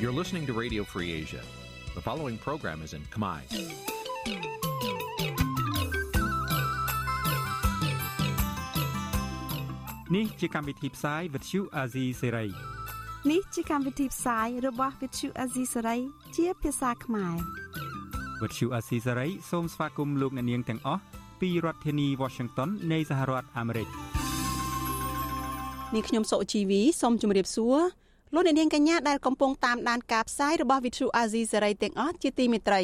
[0.00, 1.42] You're listening to Radio Free Asia.
[1.94, 3.40] The following program is in Khmer.
[10.16, 12.48] នេះជាកម្មវិធីផ្សាយ Vuthu Azizi Serai
[13.30, 16.00] នេះជាកម្មវិធីផ្សាយរបស់ Vuthu Azizi Serai
[16.36, 17.36] ជាភាសាខ្មែរ
[18.40, 21.02] Vuthu Azizi Serai សូមស្វាគមន៍លោកអ្នកនាងទាំងអស់
[21.40, 23.88] ពីរដ្ឋធានី Washington នៃសហរដ្ឋអាមេរិក
[25.94, 27.78] នាងខ្ញុំសុជីវីសូមជម្រាបសួរ
[28.33, 32.81] លោកអ្នកនាងកញ្ញាដែលកំពុងតាមដានការផ្សាយរបស់ Vuthu Azizi Serai ទាំងអស់ជាទីមេត្រី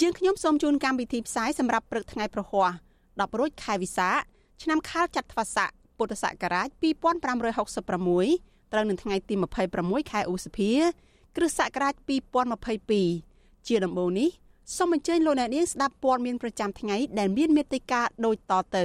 [0.00, 2.70] យើងខ្ញុំសូមជូនកម្មវិធីផ្សាយសម្រាប់ព្រឹកថ្ងៃប្រហ័ស
[3.06, 4.16] 10រោចខែវិសាខ
[4.62, 9.34] ឆ្នាំខាលចត្វាស័កពុទ្ធសករាជ2566ត្រូវនៅថ្ងៃទី
[9.72, 10.70] 26ខែឧសភា
[11.36, 11.94] គ្រិស្តសករាជ
[12.80, 14.28] 2022ជាដំបូងនេះ
[14.76, 18.78] សូមអញ្ជើញលោកអ្នកនាងស្ដាប់ព័ត៌មានប្រចាំថ្ងៃដែលមានមេត្តាដូចតទ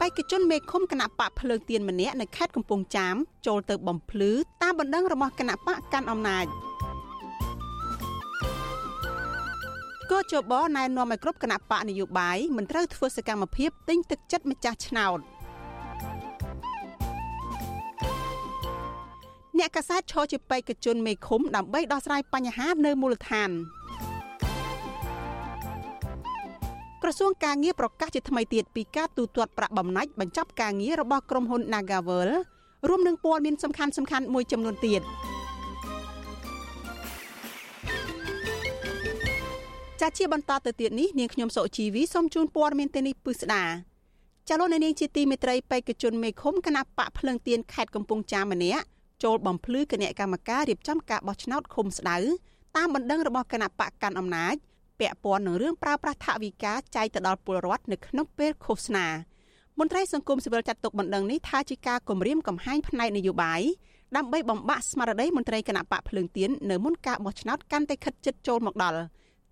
[0.00, 4.30] បេក្ខជនមេឃុំគណៈបកភ្លើងទៀនម្នាក់នៅខេត្តកំពង់ចាមចូលទៅបំភ្លឺ
[4.62, 6.46] តាមបណ្ដឹងរបស់គណៈបកកាន់អំណាច
[10.10, 15.18] កោជបណែនាំឲ្យគ្រប់គណៈបកនយោបាយមិនត្រូវធ្វើសកម្មភាពទិញទឹកចិត្តម្ចាស់ឆ្នោត
[19.58, 23.50] អ្នកកាសែតឈរជាបេក្ខជនមេឃុំដើម្បីដោះស្រាយបញ្ហានៅមូលដ្ឋាន
[27.02, 32.30] ក្រសួងការងារប្រកាសជាថ្មីទៀតពីការទូទាត់ប្រាក់បំណាច់បញ្ចប់ការងាររបស់ក្រុមហ៊ុន Nagavel
[32.88, 35.02] រួមនឹងព័ត៌មានសំខាន់ៗមួយចំនួនទៀត។
[40.00, 43.64] ចាជាបន្តទៅទៀតនេះនាងខ្ញុំសុជីវីសូមជូនព័ត៌មានទៅនេះពិស្ដា
[44.48, 48.84] ចាលោកនាងជាទីមេត្រីបេក្ខជនមេឃុំគណៈបកភ្លឹងទៀនខេត្តកំពង់ចាមម្នាក់
[49.22, 52.16] ចូលបំភ្លឺគណៈកម្មការរៀបចំការបោះឆ្នោតឃុំស្ដៅ
[52.76, 54.54] តាមបណ្ដឹងរបស់គណៈបកកាន់អំណាច
[55.00, 59.06] ពាក់ព័ន្ធនឹងរឿងប្រើប្រាស់ថវិកាចែកទៅដល់ពលរដ្ឋនៅក្នុងពេលឃោសនា
[59.78, 63.60] មន្ត្រីសង្គមស៊ីវិលចាត់ទុកបណ្ដឹងនេះថាជាការគម្រាមកំហែងផ្នែកនយោបាយ
[64.16, 69.00] ដើម្បីបំបាក់ស្មារតីមន្ត្រីគណៈបកភ្លើងទៀននៅមុនការបោះឆ្នោតកាន់តែខិតជិតចូលមកដល់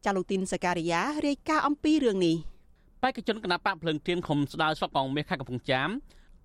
[0.05, 2.37] ចាលូទីនសការីយ៉ារាយការណ៍អំពីរឿងនេះ
[3.03, 5.91] បេក្ខជនគណៈបកភ្លើងទៀនខុំស្ដៅស្រុកកងមាសខេត្តកំពង់ចាម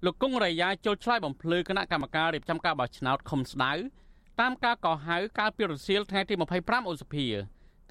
[0.06, 3.74] លោកគង់រៃយ៉ាចូលឆ្លើយបំភ្លឺគណៈកម្មការរៀបចំការបោះឆ្នោតខុំស្ដៅ
[4.42, 7.28] តាមការកោះហៅកាលពីរសៀលថ្ងៃទី25ឧសភា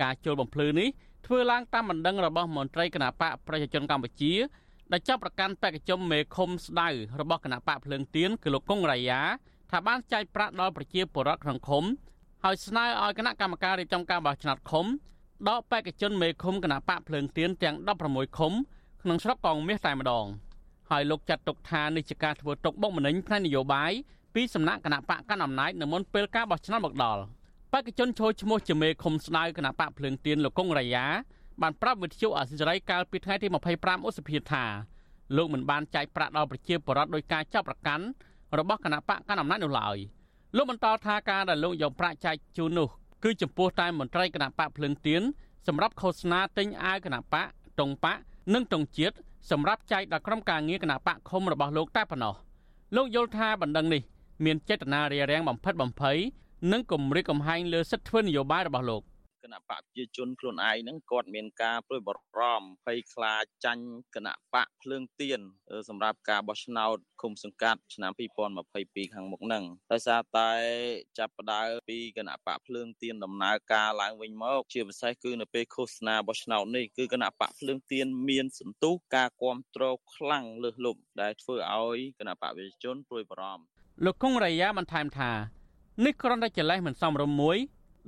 [0.00, 0.88] ការចូលបំភ្លឺនេះ
[1.26, 4.32] ធ្វើឡើងតាមបណ្ដឹងរបស់មន្ត្រីគណៈបកប្រជាជនកម្ពុជា
[4.92, 6.88] ដែលចាប់ប្រកាន់បេក្ខជនមេឃុំស្ដៅ
[7.20, 9.20] របស់គណៈបកភ្លើងទៀនគឺលោកគង់រៃយ៉ា
[9.70, 11.84] ថាបានចែកប្រាក់ដល់ប្រជាពលរដ្ឋក្នុងឃុំ
[12.44, 14.86] ហើយស្នើឲ្យគណៈកម្មការរៀបចំការបោះឆ្នោតឃុំ
[15.48, 17.76] ដកបេក្ខជនមេឃុំគណៈបកភ្លើងទៀនទាំង
[18.06, 18.52] 16ឃុំ
[19.02, 20.26] ក្នុងស្រុកកងមាសតែម្ដង
[20.90, 23.92] ហើយលោកចាត់ទុកថានេះជាការធ្វើទុកបុកម្នេញផ្នែកនយោបាយ
[24.34, 27.22] ពីសំណាក់គណៈបកកាន់អំណាចនៅមុនពេលការបោះឆ្នោតមកដល់
[27.74, 31.04] បេក្ខជនចូលឈ្មោះជាមេឃុំស្ដៅគណៈបកភ្លើងទៀនលោកកុងរាយា
[31.62, 34.64] បានប្រាប់វិទ្យុអសិរ័យកាលពីថ្ងៃទី25ឧសភាថា
[35.36, 38.04] លោកមិនបានចែកប្រាក់ដល់ប្រជាពលរដ្ឋដោយការចាប់ប្រកាន់
[38.58, 39.96] របស់គណៈបកកាន់អំណាចនោះឡើយ
[40.56, 42.88] លោកបន្តថាការដែលលោកយកប្រាក់ចែកជូននោះ
[43.24, 45.22] គឺចំពោះតែមន្ត្រីគណៈបកភ្លឹងទៀន
[45.66, 47.46] សម្រាប់ឃោសនាទិញអាវគណៈបក
[47.80, 48.16] តុងបក
[48.54, 49.16] និងតុងជាតិ
[49.50, 52.34] សម្រាប់ចែកដល់ក្រុមការងារគណៈបកឃុំរបស់លោកតែប៉ុណ្ណោះ
[52.96, 54.02] លោកយល់ថាបណ្ដឹងនេះ
[54.44, 56.18] មានចេតនារារាំងបំផិតបំភ័យ
[56.70, 59.02] និងគំរាមកំហែងលើសិទ្ធិធ្វើនយោបាយរបស់លោក
[59.42, 63.84] គណៈបកប្រជាជនខ្លួនឯងហ្នឹងគាត់មានការព្រួយបារម្ភភ័យខ្លាចចាញ់
[64.14, 65.40] គណៈបកភ្លើងទៀន
[65.88, 68.12] សម្រាប់ការបោះឆ្នោតឃុំសង្កាត់ឆ្នាំ
[68.62, 70.50] 2022ខាងមុខហ្នឹងដោយសារតែ
[71.18, 83.64] ចាប់ផ្ដើមពីគណៈបកភ្លើងទៀនដំណើរការឡើងវិញមក ជាពិសេសគឺនៅពេលឃោសនាបោះឆ្នោតនេះគឺគណៈបកភ្លើងទៀនមានសន្ទុះការគ្រប់គ្រងខ្លាំងលើសលប់ដែលធ្វើឲ្យគណៈបកប្រជាជនព្រួយបារម្ភ
[84.04, 85.32] លោកគង់រាយាបន្ថែមថា
[86.00, 87.56] នេះគ្រាន់តែជាលេសមិនសមរម្យមួយ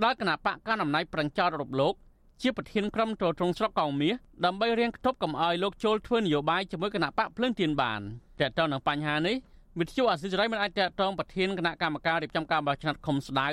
[0.04, 1.94] ដល់គណៈបកកណ្ដាលអំណាចប្រឹងចោតរំលោភ
[2.42, 4.14] ជាប្រធានក្រុមត្រួតត្រងស្រុកកងមាស
[4.44, 8.00] ដើម្បីរៀងគប់កំអយលោកចូលធ្វើនយោបាយជាមួយគណៈបកភ្លើងទៀនបាន
[8.40, 9.36] តើតើនឹងបញ្ហានេះ
[9.78, 13.48] វិទ្យុអាស៊ីសេរីមិនអាចតតងប្រធានគណៈកម្មការរៀបចំការបោះឆ្នោតឃុំស្ដៅ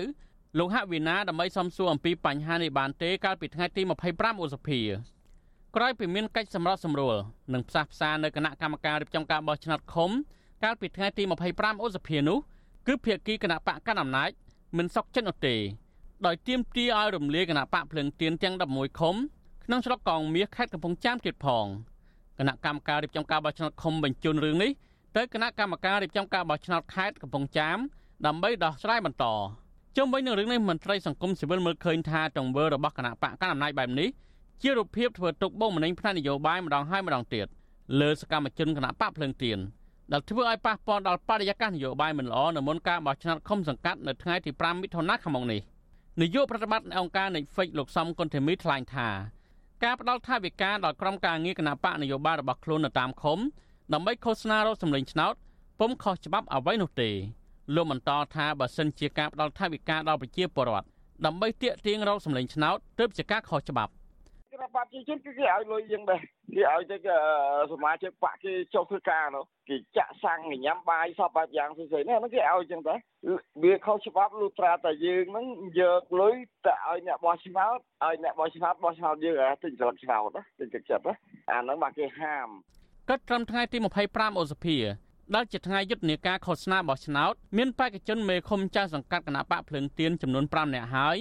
[0.59, 3.81] លោកហាក់វិណាដើម្បីសំសួរអំពីបញ្ហានេះបានទេកាលពីថ្ងៃទី
[4.13, 4.79] 25ឧសភា
[5.75, 7.15] ក្រោយពីមានកិច្ចសម្របសម្រួល
[7.53, 10.11] និងផ្សះផ្សានៅគណៈកម្មការរៀបចំការបោះឆ្នោតឃុំ
[10.63, 11.23] កាលពីថ្ងៃទី
[11.53, 12.37] 25ឧសភានោះ
[12.87, 14.29] គឺភាគីគណៈបកកណ្ដាលអំណាច
[14.77, 15.55] មិនសុខចិត្តនោះទេ
[16.25, 19.15] ដោយទាមទារឲ្យរំលាយគណៈបកភ្លឹងទៀនទាំង11ឃុំ
[19.65, 21.65] ក្នុងស្រុកកងមាសខេត្តកំពង់ចាមទៀតផង
[22.39, 24.71] គណៈកម្មការរៀបចំការបោះឆ្នោតឃុំបញ្ជូនរឿងនេះ
[25.17, 27.77] ទៅគណៈកម្មការរៀបចំការបោះឆ្នោតខេត្តកំពង់ចាម
[28.25, 29.25] ដើម្បីដោះស្រាយបន្ត
[29.97, 34.09] ជុំវិញនឹងរឿងនេះមន្ត្រីសង្គមស៊ីវិលមើលឃើញថាទង្វើរបស់គណៈបកកណ្ដាលអំណាចបែបនេះ
[34.61, 37.47] ជារូបភាពធ្វើទុកបុកម្នេញផ្នែកនយោបាយម្ដងហើយម្ដងទៀត
[38.01, 39.59] លើសកម្មជនគណៈបកភ្លឹងទៀន
[40.11, 45.61] ដែលធ្វើឲ្យប៉ះពាល់ដល់បរិយាកាសនយោបាយមិនល្អនៅមុនការបោះឆ្នោតឃុំសង្កាត់នៅថ្ងៃទី5មិថុនាខាងមុខនេះ
[46.21, 49.09] នាយកប្រតិបត្តិអង្គការ Netflix លោកសំគុណធីមីថ្លែងថា
[49.83, 53.39] ការផ្ដល់ថវិកាដល់ក្រុមការងារគណៈបកនយោបាយរបស់ខ្លួននៅតាមឃុំ
[53.93, 55.33] ដើម្បីឃោសនារកសម្លេងឆ្នោត
[55.79, 57.09] ពុំខុសច្បាប់អ្វីនោះទេ
[57.75, 60.87] លោកបន្តថាបើសិនជាការផ្ដល់ថវិកាដល់ប្រជាពលរដ្ឋ
[61.25, 63.91] ដើម្បីទាក់ទាញរកសម្លេងឆ្នោតទើបជាការខុសច្បាប់
[64.53, 66.21] គណៈបព្វជិជនគឺគេឲ្យលុយយើងដែរ
[66.55, 66.97] គេឲ្យទៅ
[67.71, 72.99] សមាជិកបកគេចុះធ្វើការនោះគេចាក់សាំងញ៉ាំបាយសពបែបយ៉ាងផ្សេងៗនេះហ្នឹងគេឲ្យចឹងដែរ
[73.63, 75.45] វាខុសច្បាប់លុត្រាតែយើងហ្នឹង
[75.79, 81.15] យកលុយទៅឲ្យអ្នកបោះឆ្នោតឲ្យអ្នកបោះឆ្នោតបោះឆ្នោតយើងអាទិញស្លឹកឆ្នោតណាទិញទឹកចិត្តណា
[81.51, 82.47] អាហ្នឹងមកគេហាម
[83.09, 83.77] គិតត្រឹមថ្ងៃទី
[84.09, 84.77] 25ឧសភា
[85.35, 91.17] ដែលជាថ្ងៃយុទ្ធនាការឃោសនាបោះឆ្នោតមានបេក្ខជនមេឃុំចាស់សង្កាត់គណៈបកភ្លើងទៀនចំនួន5នាក់ហើយ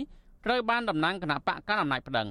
[0.46, 2.28] ត្រូវបានតំណាងគណៈបកកណ្ដាលអំណាចប្តឹង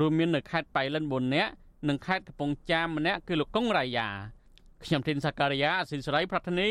[0.00, 1.52] រួមមាននៅខេត្តបៃលិន4នាក់
[1.88, 4.08] និងខេត្តកំពង់ចាមម្នាក់គឺលោកកុងរាយា
[4.84, 6.70] ខ្ញុំធីនសាការីយ៉ាអសិលសរៃប្រធានី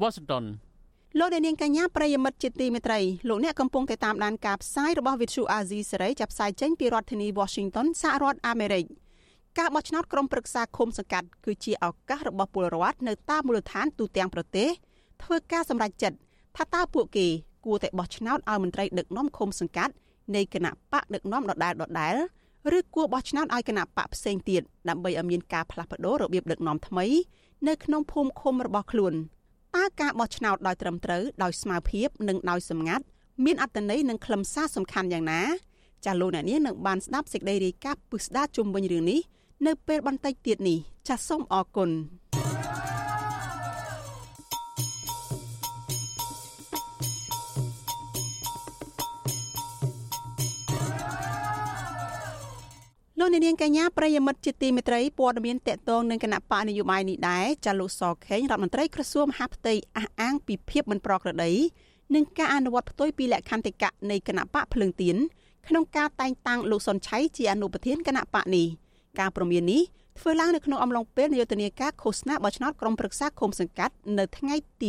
[0.00, 0.44] វ៉ាស៊ីនតោន
[1.18, 8.84] លោកអ្នកនាងកញ្ញាប្រិយមិត្តជាទីមេត្រីលោកអ្នកកំពុងតែតាមដានការផ្សាយរបស់ Vithu Azizi សេរីចាប់ផ្សាយចេញពីរដ្ឋធានី Washington សហរដ្ឋអាមេរិក
[9.58, 14.68] ការបោះឆ្នោតក្រុមប្រឹក្សាឃុំសង្កាត់គឺជាឱកាសរបស់ពលរដ្ឋនៅតាមមូលដ្ឋានទូទាំងប្រទេស
[15.22, 16.16] ធ្វើការសម្រេចចិត្ត
[16.56, 17.26] ថាតើពួកគេ
[17.66, 19.92] គួរតែបោះឆ្នោតឲ្យមន្ត្រីដឹកនាំឃុំសង្កាត់
[20.34, 22.16] នៃគណៈបកដឹកនាំដដែលដដែល
[22.74, 27.06] ឬគួរបោះឆ្នោតឲ្យគណៈបកផ្សេងទៀតដើម្បីឲ្យមានការផ្លាស់ប្ដូររបៀបដឹកនាំថ្មី
[27.68, 29.14] នៅក្នុងភូមិឃុំរបស់ខ្លួន
[29.76, 33.04] តើការបោះឆ្នោតដោយត្រឹមត្រូវដោយស្មារភាពនិងដោយសម្ងាត់
[33.44, 35.42] មានអត្ថន័យនិងខ្លឹមសារសំខាន់យ៉ាងណា
[36.04, 39.20] ចាលោកអ្នកនាងនឹងបានស្ដាប់សេចក្តីរាយការណ៍ពិស្ដារជុំវិញរឿងនេះ
[39.66, 40.78] នៅពេលបន្តិចទៀតនេះ
[41.08, 41.90] ចាសសូមអរគុណ
[53.26, 61.52] លោកនាងកញ្ញាប្រិយមិត្តជាទីមេត្រីព័ត៌មានតកតងនឹងគណៈបកនយោបាយនេះដែរចាលោកសខេងរដ្ឋមន្ត្រីក្រសួងមហាផ្ទៃអះអាងពីភាពមិនប្រក្រតី
[62.14, 65.16] នឹងការអនុវត្តផ្ទុយពីលក្ខន្តិកៈនៃគណៈបកភ្លើងទៀន
[65.68, 68.66] ក្នុងការតែងតាំងលោកសុនឆៃជាអនុប្រធានគណៈបកនេះ
[69.18, 69.82] ការព្រមាននេះ
[70.18, 74.88] ធ្វើឡើងនៅក្នុងអំឡុងពេលនយោបាយការឃោសនាបោះឆ្នោតក្រុមប្រឹក្សាឃុំសង្កាត់នៅថ្ងៃទី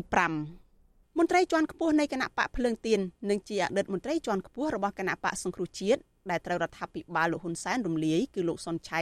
[0.60, 3.00] 5មន្ត្រីជាន់ខ្ពស់នៃគណៈបកភ្លើងទៀន
[3.30, 6.02] និងជាអតីតមន្ត្រីជាន់ខ្ពស់របស់គណៈបកសង្គ្រោះជាតិ
[6.32, 9.02] ដែលត្រូវរដ្ឋាភិបាលលោកហ៊ុនសែនរំលាយគឺលោកសុនឆៃ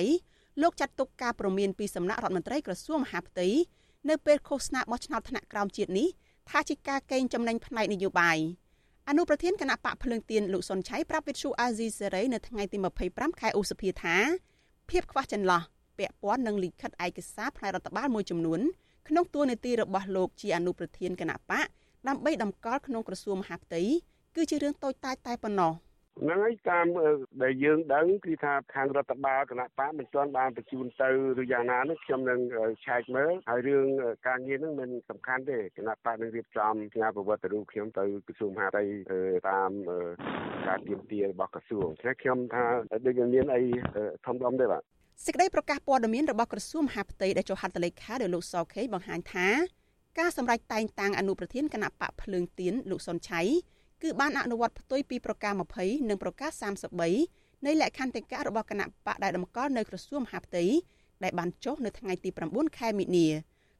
[0.61, 3.47] លោកចាត់ទុកការប្រមានពីសំណាក់រដ្ឋមន្ត្រីក្រសួងមហាផ្ទៃ
[4.09, 6.07] នៅពេលឃោសនាបោះឆ្នោតថ្នាក់ក្រោមជាតិនេះ
[6.49, 8.37] ថាជាការកេងចំណេញផ្នែកនយោបាយ
[9.09, 12.77] អនុប្រធានគណៈបកភ្លើងទៀនលោកសុនឆៃប្រាប់វិទ្យុអាស៊ីសេរីនៅថ្ងៃទី
[13.09, 14.15] 25ខែឧសភាថា
[14.89, 15.61] ភាពខ្វះចន្លោះ
[15.97, 18.59] ពាក់ព័ន្ធនឹងលិខិតឯកសារផ្នែករដ្ឋបាលមួយចំនួន
[19.07, 21.67] ក្នុងតួនាទីរបស់លោកជាអនុប្រធានគណៈបក
[22.07, 23.81] ដើម្បីតម្កល់ក្នុងក្រសួងមហាផ្ទៃ
[24.35, 25.71] គឺជារឿងតូចតាចតែប៉ុណ្ណោះ
[26.21, 26.85] ហ្នឹងហើយតាម
[27.43, 31.09] ដែលយើងដឹងគឺថាខាងរដ្ឋបាលគណៈបកមិនទាន់បានបញ្ជូនទៅ
[31.41, 32.39] ឬយ៉ាងណានោះខ្ញុំនឹង
[32.85, 33.85] ឆែកមើលហើយរឿង
[34.27, 38.83] ការងារហ្នឹងមិនសំខាន់ទេគណៈបកនឹងរៀបចំផ្ញើប្រវត្តិរូបខ្ញុំទៅក្រសួងមហាផ្ទៃ
[39.49, 39.71] តាម
[40.67, 42.63] ការទៀមទារបស់ក្រសួងតែខ្ញុំថា
[43.05, 43.61] ដូចមានអី
[44.25, 44.81] ធំដុំទេបាទ
[45.25, 49.47] សេចក្តីប្រកាសព័ត៌មានរបស់ក្រសួងមហាផ្ទៃដែលចុះហត្ថលេខាដោយលោកសខេបង្ហាញថា
[50.19, 53.41] ការសម្រេចតែងតាំងអនុប្រធានគណៈបកភ្លើងទៀនលោកសុនឆៃ
[54.05, 56.51] គឺបានអនុវត្តផ្ទុយពីប្រកាស20និងប្រកាស
[57.07, 60.63] 33នៃលក្ខន្តិកៈរបស់គណៈបកដែលតម្កល់នៅក្រសួងមហាផ្ទៃ
[61.23, 63.27] ដែលបានចុះនៅថ្ងៃទី9ខែមិនិនា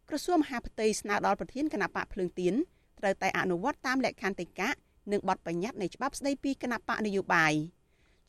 [0.10, 2.54] ក្រសួងមហាផ្ទៃស្នើដល់ប្រធានគណៈបកភ្លើងទៀន
[3.00, 4.70] ត្រូវតែអនុវត្តតាមលក្ខន្តិកៈ
[5.12, 7.54] និងបទបញ្ញត្តិនៃច្បាប់ស្តីពីគណៈបកនយោបាយ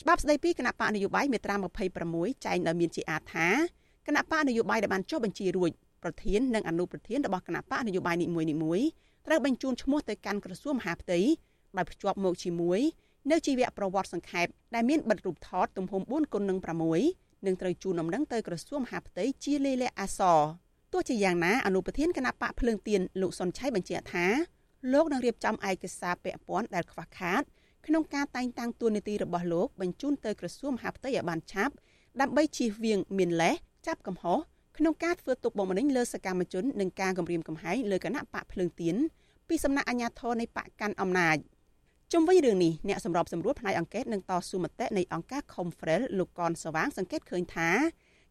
[0.02, 1.56] ច្បាប់ស្តីពីគណៈបកនយោបាយមាត្រា
[2.00, 3.48] 26ចែងដោយមានជាអាថា
[4.06, 5.70] គណៈបកនយោបាយដែលបានចុះបញ្ជីរួច
[6.02, 8.86] ប្រធាននិងអនុប្រធានរបស់គណៈបកនយោបាយនីមួយៗ
[9.26, 11.20] ត្រូវបញ្ជូនឈ្មោះទៅកាន់ក្រសួងមហាផ្ទៃ
[11.78, 12.80] ដោយភ្ជាប់មកជាមួយ
[13.30, 16.58] នៅជីវប្រវត្តិសង្ខេបដែលមានបិទរូបថតទំហំ4គុណនឹង
[17.02, 20.40] 6នឹងត្រូវជូនដំណឹងទៅក្រសួងមហាផ្ទៃជាលេខអសរ
[20.92, 24.26] ទោះជាយ៉ាងណាអនុប្រធានគណៈបកភ្លើងទៀនលោកសុនឆៃបញ្ជាក់ថា
[24.92, 27.42] លោកនឹងរៀបចំឯកសារពាក់ព័ន្ធដែលខ្វះខាត
[27.86, 31.74] ក្នុងការតែងតាំងតួនាទីរបស់លោកបញ្ជូនទៅក្រសួងមហាផ្ទៃឲ្យបានឆាប់
[32.20, 33.54] ដើម្បីជៀសវាងមានលេស
[33.86, 34.38] ចាប់កំហុស
[34.78, 38.96] ក្នុងការធ្វើទុកបុកម្នេញលើសកម្មជននិងការគំរាមកំហែងលើគណៈបកភ្លើងទៀន
[39.48, 41.36] ពីសំណាក់អាជ្ញាធរនៃបកកាន់អំណាច។
[42.12, 47.70] ជុំវិញរឿងនេះអ្នកសម្របសម្រួលផ្នែកអង្កេតនឹងតស៊ូមតិនៃអង្គការ Confrel លោកកនសវាងសង្កេតឃើញថា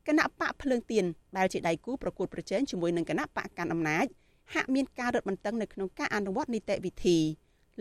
[0.07, 1.05] គណៈបកភ្លើងទៀន
[1.37, 4.05] ដែលជាដៃគូប្រកួតប្រជែងជាមួយនឹងគណៈបកកាន់អំណាច
[4.53, 7.17] ហាក់មានការរឹតបន្តឹងនៅក្នុងការអនុវត្តនីតិវិធី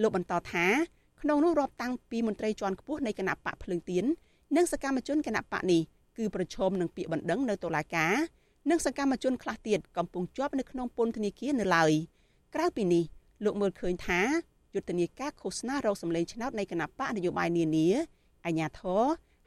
[0.02, 0.66] លោកបន្តថា
[1.20, 4.04] ក្នុងនោះរាប់តាំងពីមន្ត្រីជាន់ខ្ពស់នៃគណៈបកភ្លើងទៀន
[4.56, 5.80] និងសកម្មជនគណៈបកនេះ
[6.18, 8.14] គឺប្រឈមនឹងពាក្យបណ្ដឹងនៅតុលាការ
[8.70, 11.92] និងសកម្មជនខ្លះទៀតកំពុងជាប់នៅក្នុងពន្ធនាគារនៅឡើយ
[12.54, 13.04] ក្រៅពីនេះ
[13.44, 14.20] លោកមើលឃើញថា
[14.74, 17.88] យុទ្ធនាការឃោសនារោគសម្លេងឆ្នោតនៃគណៈបកនយោបាយនានា
[18.46, 19.02] អាញាធរ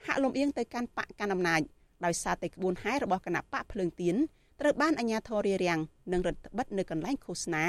[0.06, 1.62] ហាក់លំអៀងទៅកាន់បកកាន់អំណាច
[2.06, 4.16] ដោយសារតែក្បួនហែរបស់គណៈបកភ្លើងទៀន
[4.60, 5.80] ត្រូវបានអាញាធររារាំង
[6.12, 7.66] និងរដ្ឋបិទនៅកន្លែងឃោសនា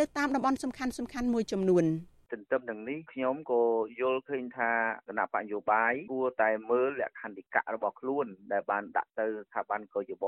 [0.00, 1.84] នៅតាមតំបន់សំខាន់សំខាន់មួយចំនួន
[2.32, 3.62] ទន្ទឹមនឹងនេះខ្ញុំក៏
[4.00, 4.70] យល់ឃើញថា
[5.08, 10.24] គណៈបញ្ញោបាយគួរតែមើលលក្ខន្តិកៈរបស់ខ្លួន ដែលបានដាក់ទៅស្ថាប័នកយប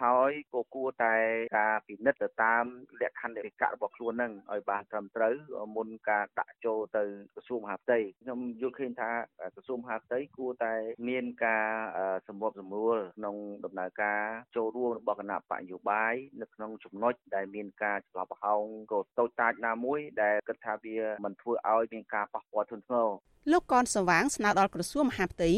[0.00, 1.16] ហើយក៏គួរតែ
[1.58, 2.64] ការពិនិត្យទៅតាម
[3.00, 5.34] លក្ខន្តិកៈរបស់ខ្លួននឹងឲ្យបានត្រឹមត្រូវ
[5.76, 9.10] មុនការដាក់ចូលទៅក្រសួងមហាផ្ទៃខ្ញុំយល់ឃើញថា
[9.54, 10.74] ក្រសួងមហាផ្ទៃគួរតែ
[11.08, 11.66] មានការ
[12.28, 14.22] សម្របសម្រួលក្នុងដំណើរការ
[14.56, 23.08] ចូលរួមរបស់គណៈបញ្ញោបាយនៅក្នុងចំណុចដែលមានការច្រឡំប្រហោងក៏តូចតាចណាមួយដែលគិតថាវាមិនធ្វើឲ្យមានការប៉ះពាល់ធ្ងន់ធ្ងរ
[23.52, 25.50] លោកកនសវាងស្នើដល់ក្រសួងមហាផ្ទៃ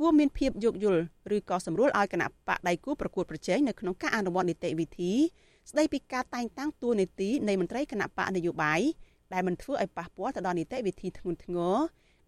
[0.00, 1.02] គួរមានភាពយោគយល់
[1.36, 5.12] ឬក៏សម្រួលឲ្យគណៈបកដៃគូប្រកួតប្រជែងនៅក្នុងការអនុវត្តនីតិវិធី
[5.70, 8.80] ស្ដីពីការតែងតាំងតួនាទីនៃមន្ត្រីគណៈបកនយោបាយ
[9.32, 11.76] ដែលមិនធ្វើឲ្យប៉ះពាល់ទៅដល់នីតិវិធីធ្ងន់ធ្ងរ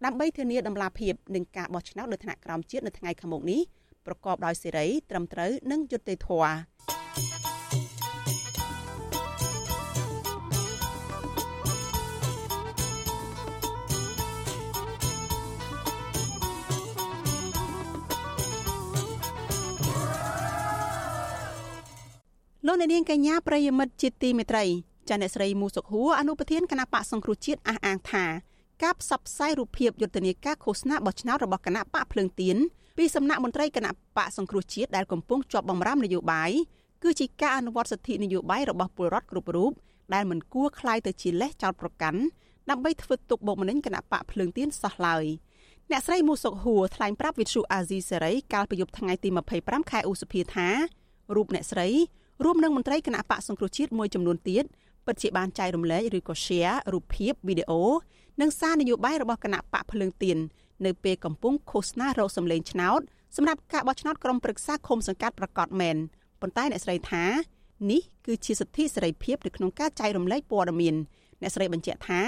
[0.05, 3.61] ដើម្បីធានាដំណាភាពនឹងការបោះឆ្នោតនៅថ្នាក់ក្រោមជាតិនៅថ្ងៃខាងមុខនេះ
[4.05, 6.96] ប្រកបដោយសេរីត្រឹមត្រូវនិងយុត្តិធម៌
[22.66, 24.64] លោកអ្នកនាងកញ្ញាប្រិយមិត្តជាទីមេត្រី
[25.08, 28.24] ចាអ្នកស្រីមូសុខហួរអនុប្រធានគណៈបកសង្គ្រោះជាតិអះអាងថា
[28.82, 32.56] ការផ្សព្វផ្សាយរូបភាពយុទ្ធនាការឃោសនាបោះឆ្នោតរបស់គណៈបកភ្លើងទៀន
[32.98, 36.50] ពីសំណាក់មន្ត្រីគណៈបកសង្គ្រោះជាតិដែលកំពុងជាប់បំរាមនយោបាយ
[37.02, 39.72] គឺជាការអនុវត្តសិទ្ធិនយោបាយរបស់ពលរដ្ឋគ្រប់រូប
[40.14, 42.20] ដែលមិនគួរคล้ายទៅជាលេសចោតប្រកាន់
[42.70, 45.24] ដើម្បីធ្វើទុកបុកម្នេញគណៈបកភ្លើងទៀនសោះឡើយ
[45.90, 49.28] អ្នកស្រីមូសុកហួរថ្លែងប្រាប់វិទ្យុអាស៊ីសេរីកាលពីយប់ថ្ងៃទី
[49.60, 50.68] 25ខែឧសភាថា
[51.34, 51.88] រូបអ្នកស្រី
[52.43, 54.63] រួមនឹងមន្ត្រីគណៈបកសង្គ្រោះជាតិមួយចំនួនទៀត
[55.05, 57.83] ពិតជាបានចែករំលែកឬក៏ share រូបភាពវីដេអូ
[58.41, 60.37] និងសារនយោបាយរបស់គណៈបកភ្លើងទៀន
[60.85, 63.01] នៅពេលកំពុងឃោសនារកសម្លេងឆ្នោត
[63.35, 65.97] សម្រាប់ការបោះឆ្នោតក្រុមប្រឹក្សាឃុំសង្កាត់ប្រកាសមែន
[66.41, 67.25] ប៉ុន្តែអ្នកស្រីថា
[67.91, 70.95] នេះគឺជាសិទ្ធិសេរីភាពនៅក្នុងការចែករំលែកព័ត៌មាន
[71.41, 72.21] អ្នកស្រីបញ្ជាក់ថា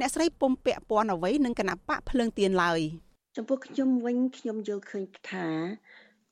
[0.00, 2.80] អ្នកស្រីពុំពាក់ព័ន្ធអ្វីនឹងគណៈបកភ្លើងទៀនឡើយ
[3.36, 5.46] ចំពោះខ្ញុំវិញខ្ញុំយល់ឃើញថា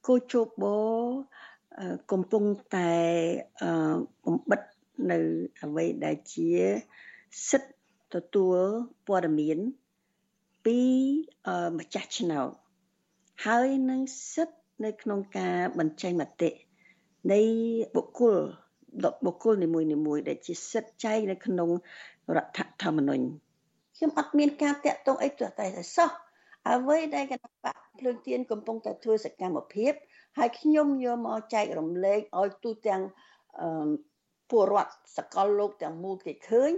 [0.06, 0.64] គូជប
[2.12, 2.44] កំពុង
[2.76, 2.92] តែ
[4.26, 4.60] បំបិត
[5.10, 5.18] នៅ
[5.62, 6.50] អ្វីដែលជា
[7.48, 8.56] សិទ្ធិទទួល
[9.06, 9.58] ព័ត៌មាន
[10.64, 10.80] ពី
[11.78, 12.50] ម្ចាស់ឆ្នោត
[13.46, 14.00] ហើយនឹង
[14.34, 16.50] សិទ្ធិនៅក្នុងការបញ្ចេញមតិ
[17.32, 17.40] នៃ
[17.96, 18.36] បុគ្គល
[19.24, 19.68] បុគ្គលនី
[20.06, 21.68] មួយៗដែលជាសិទ្ធិចែងនៅក្នុង
[22.36, 23.24] រដ្ឋធម្មនុញ្ញ
[23.96, 25.66] ខ្ញុំអត់មានការតាក់ទងអីទោះតែ
[25.96, 26.10] សោះ
[26.68, 29.92] អ្វីដែលគណៈបកភ្លើងទៀនកំពុងតែធ្វើសកម្មភាព
[30.38, 33.02] ហើយខ្ញុំយកមកចែករំលែកឲ្យទូទាំង
[34.50, 36.70] ពលរដ្ឋសកលលោកទាំងមូលគេឃើញ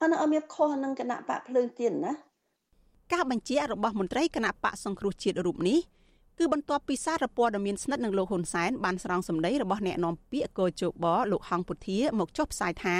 [0.00, 2.12] អានោះអត់មានខុសនឹងគណៈបកភ្លើងទៀនណា
[3.12, 5.78] ការបញ្ជារបស់មន្ត្រីគណៈបកសង្គ្រោះជាតិរូបនេះ
[6.38, 12.96] គឺបន្ទាប់ពីសារព័ត៌មានស្និទ្ធនឹងលោកហ៊ុនសែនបានស្រង់សម្ដីរបស់អ្នកនាំពាក្យកោជបលោកហងពុធាមកចុះផ្សាយថា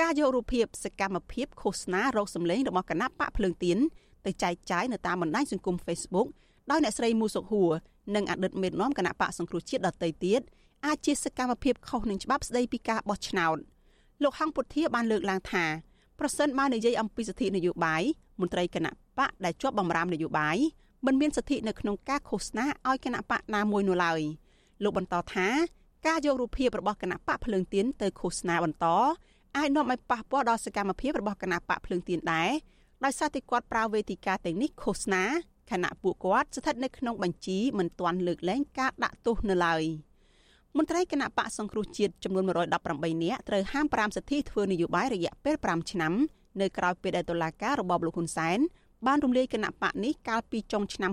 [0.00, 3.78] ការយករូបភាពសកម្មភាពឃោសនារោគសម្លេងរបស់គណៈបកភ្លើងទៀន
[4.26, 6.28] ទៅចែកចាយនៅតាមបណ្ដាញសង្គម Facebook
[6.70, 7.70] ដោយអ្នកស្រីមូសុកហួរ
[8.14, 10.40] និងអតីតមេដឹកនាំគណៈបកសង្គ្រោះជាតិដទៃទៀត
[10.86, 13.56] អាចជាសកម្មភាពខុសនឹងច្បាប់ស្តីពីការបោះឆ្នោត
[14.22, 15.64] លោកហងពុធាបានលើកឡើងថា
[16.18, 18.02] ប្រសិនបើនិយាយអំពីសិទ្ធិនយោបាយ
[18.40, 20.56] មន្ត្រីគណៈបកដែលជាប់បំរាមនយោបាយ
[21.06, 24.20] មិនមានសិទ្ធិនៅក្នុងការឃោសនាឲ្យគណៈបកណាមួយនោះឡើយ
[24.82, 25.48] លោកបន្តថា
[26.06, 28.86] ការយករូបភាពរបស់គណៈបកភ្លើងទៀនទៅឃោសនាបន្ត
[29.56, 32.50] អាចនាំឲ្យប៉ះពាល់ដល់សកម្មភាពរបស់គណៈបកភ្លើងទៀនដែរ
[33.04, 35.24] ដោយសារតែគាត់ប្រើវេទិកាទាំងនេះឃោសនា
[35.72, 39.82] ខណៈពួកគាត់ស្ថិតនៅក្នុងបញ្ជីមិនទាន់លើកលែងការដាក់ទោសនៅឡើយ
[40.76, 46.12] មន្ត្រីគណៈបកសង្គ្រោះជាតិចំនួន118នាក់ត្រូវហាម5សិទ្ធិធ្វើនយោបាយរយៈពេល5ឆ្នាំ
[46.60, 48.58] នៅក្រៅពេលដែលតុលាការរបបលោកហ៊ុនសែន
[49.06, 51.12] បានរំលាយគណៈបកនេះកាលពីចុងឆ្នាំ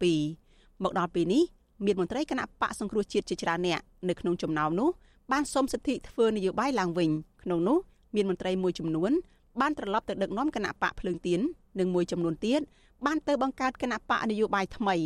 [0.00, 1.42] 2017មកដល់ពេលនេះ
[1.84, 4.88] មានមន្ត្រីគណៈបកសង្គ្រោះជាតិជាច្រើនអ្នកនៅក្នុងចំណោមនោះ
[5.32, 7.10] បានសុំសិទ្ធិធ្វើនយោបាយឡើងវិញ
[7.42, 7.78] ក្នុងនោះ
[8.14, 9.12] មានមន្ត្រីមួយចំនួន
[9.60, 11.40] បានត្រឡប់ទៅដឹកនាំគណៈបកភ្លើងទៀន
[11.78, 12.60] និងមួយចំនួនទៀត
[13.06, 14.96] បានទៅបង្កើតគណៈបកនយោបាយថ្មី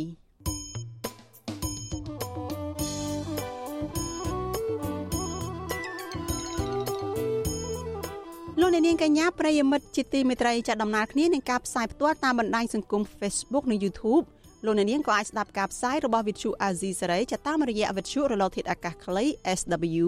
[8.61, 14.23] លោកអ្នកនាងកញ្ញាប្រិយមិត្តជាទីមេត្រីចាត់ដំណើរគ្នានឹងការផ្សាយផ្ទាល់តាមបណ្ដាញសង្គម Facebook និង YouTube
[14.65, 19.25] លោកអ្នកនាងក៏អាចស្ដាប់ការផ្សាយរបស់ Vithu Azizi សេរីចាតាមរយៈ Vithu រលកធាតុអាកាសខ្លី
[19.59, 20.07] SW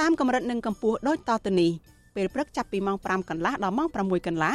[0.00, 1.72] តាមកម្រិតនិងកម្ពស់ដូចតទៅនេះ
[2.14, 4.54] ពេលព្រឹកចាប់ពីម៉ោង5កន្លះដល់ម៉ោង6កន្លះ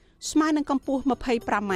[0.29, 1.73] ស្មើនឹងកម្ពស់ 25m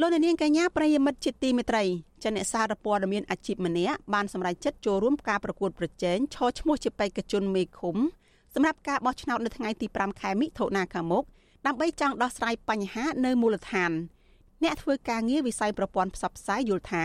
[0.00, 1.84] លោកនាងកញ្ញាប្រិយមិត្តជាទីមេត្រី
[2.24, 7.96] ចនៈសារព័ត៌មានអាជីពម្នាក់បានសម្រេចចិត្តចូលរួមការប្រកួតប្រជែងឈរឈ្មោះជាបេក្ខជនមេឃុំ
[8.54, 11.24] សម្រាប់ការបោះឆ្នោតនៅថ្ងៃទី5ខែមិថុនាខាងមុខ
[11.66, 13.92] ដើម្បីចង់ដោះស្រាយបញ្ហានៅមូលដ្ឋាន
[14.62, 17.04] អ្នកធ្វើការងារវិស័យប្រព័ន្ធផ្សព្វផ្សាយយល់ថា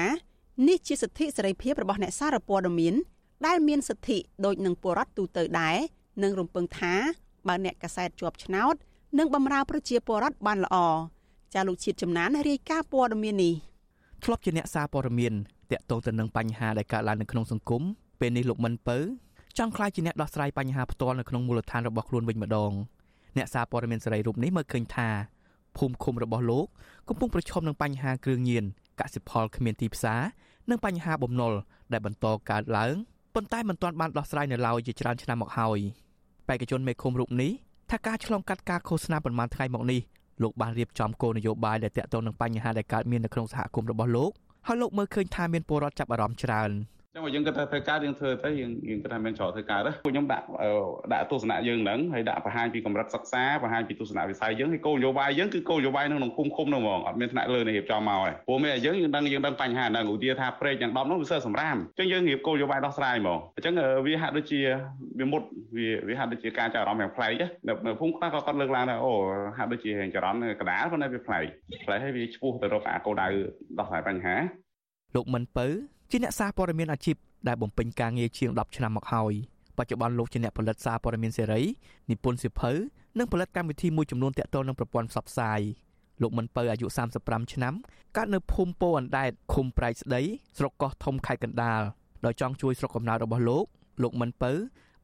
[0.65, 2.95] នេះជាសិទ្ធិសេរីភាពរបស់អ្នកសារព័ត៌មាន
[3.47, 5.77] ដែលមានសិទ្ធិដូចនឹងពលរដ្ឋទូទៅដែរ
[6.23, 6.93] និងរំពឹងថា
[7.47, 8.75] បើអ្នកកសែតជាប់ឆ្នោត
[9.19, 10.77] នឹងបម្រើប្រជាពលរដ្ឋបានល្អ
[11.53, 13.53] ចាលោកជាតិចំណានរាយការណ៍ព័ត៌មាននេះ
[14.23, 15.33] ធ្លាប់ជាអ្នកសារព័ត៌មាន
[15.71, 17.81] តាក់ទងទៅនឹងបញ្ហាដែលកើតឡើងនៅក្នុងសង្គម
[18.19, 18.97] ពេលនេះលោកមិនពៅ
[19.57, 22.71] ចង់ខ្លាយជាអ្នកដោះស្រាយបញ្ហាផ្ទាល់នៅក្នុងមូលដ្ឋានរបស់ខ្លួនវិញម្ដង
[23.37, 25.09] អ្នកសារព័ត៌មានសេរីរូបនេះមើលឃើញថា
[25.77, 26.65] ភូមិឃុំរបស់លោក
[27.09, 28.65] កំពុងប្រឈមនឹងបញ្ហាគ្រឿងញៀន
[28.99, 30.21] កសិផលគ្មានទីផ្សារ
[30.69, 31.53] និងបញ្ហាបំណុល
[31.91, 32.95] ដែលបន្តកើតឡើង
[33.35, 35.79] ប៉ុន្តែមិនទាន់បានដោះស្រាយនៅឡើយជាច្រើនឆ្នាំមកហើយ
[36.47, 37.51] បេក្ខជនមេឃុំរូបនេះ
[37.91, 40.01] ថាការឆ្លងកាត់ការឃោសនាប្រមាណថ្ងៃមកនេះ
[40.41, 44.31] លោកបានរៀបចំគោលនយោបាយដែលតាក់ទងនឹងបញ្ហាដែលកើតមាននៅក្នុងសហគមន៍របស់លោក
[44.67, 46.71] ហើយលោកមើលឃើញថាមានពលរដ្ឋចាប់អារម្មណ៍ច្រើន។
[47.17, 50.45] ចឹងបើយើងគិតថាធ្វើការយើងធ្វើទៅយើងយើងគិតថាមានច្រើនធ្វើការទៅពួកខ្ញុំដាក់
[51.13, 63.73] ដាក់ទស្សនៈយើងហ្នឹងហើយដាក់បង្ហាញពីកម្រិតសិក្សាបង្ហាញពីទស្សនៈវិស័យយើងហើយគោលនយោបាយយើងគឺគោលនយោបាយនៅក្នុងគុំគុំហ្នឹងហ្មងអត់មានថ្នាក់លើនៃរៀបចំមកហើយព្រោះមានតែយើងយើងដឹងយើងដឹងបញ្ហាហ្នឹងឧទាហរណ៍ថាប្រេកយ៉ាង10ហ្នឹងវាសើសម្រាមអញ្ចឹងយើងរៀបគោលនយោបាយដោះស្រាយហ្មងអញ្ចឹង
[64.05, 64.59] វាហាក់ដូចជា
[65.19, 65.41] វាមុត
[65.77, 67.31] វាវាហាក់ដូចជាការចាប់អារម្មណ៍យ៉ាងប្លែក
[67.67, 69.13] នៅនៅភូមិខ្លះក៏គាត់លើកឡើងថាអូ
[69.57, 71.45] ហាក់ដូចជាចរន្តកដាលប៉ុន្តែវាប្លែក
[71.85, 73.27] ប្លែកហើយវាឆ្ពោះទៅរកអាគោលដៅ
[73.79, 74.35] ដោះស្រាយបញ្ហា
[75.15, 75.67] លោកមិនពៅ
[76.11, 77.15] ជាអ្នកសារព័ត៌មានអាជីព
[77.47, 79.33] ដែលបំពេញការងារជាង10ឆ្នាំមកហើយ
[79.77, 81.61] បច្ចុប្បន្នលោកជាអ្នកផលិតសារព័ត៌មានសេរី
[82.09, 82.71] និពន្ធសៀវភៅ
[83.17, 85.59] និងផលិតកម្មវិធីមួយចំនួនទាក់ទងនឹងប្រព័ន្ធផ្សព្វផ្សាយ
[86.21, 86.87] លោកមិនពៅអាយុ
[87.19, 87.73] 35ឆ្នាំ
[88.17, 90.21] កើតនៅភូមិពោអណ្ដែតឃុំប្រៃស្ដី
[90.57, 91.81] ស្រុកកោះធំខេត្តកណ្ដាល
[92.25, 93.65] ដោយចង់ជួយស្រុកកំណើតរបស់លោក
[94.03, 94.51] លោកមិនពៅ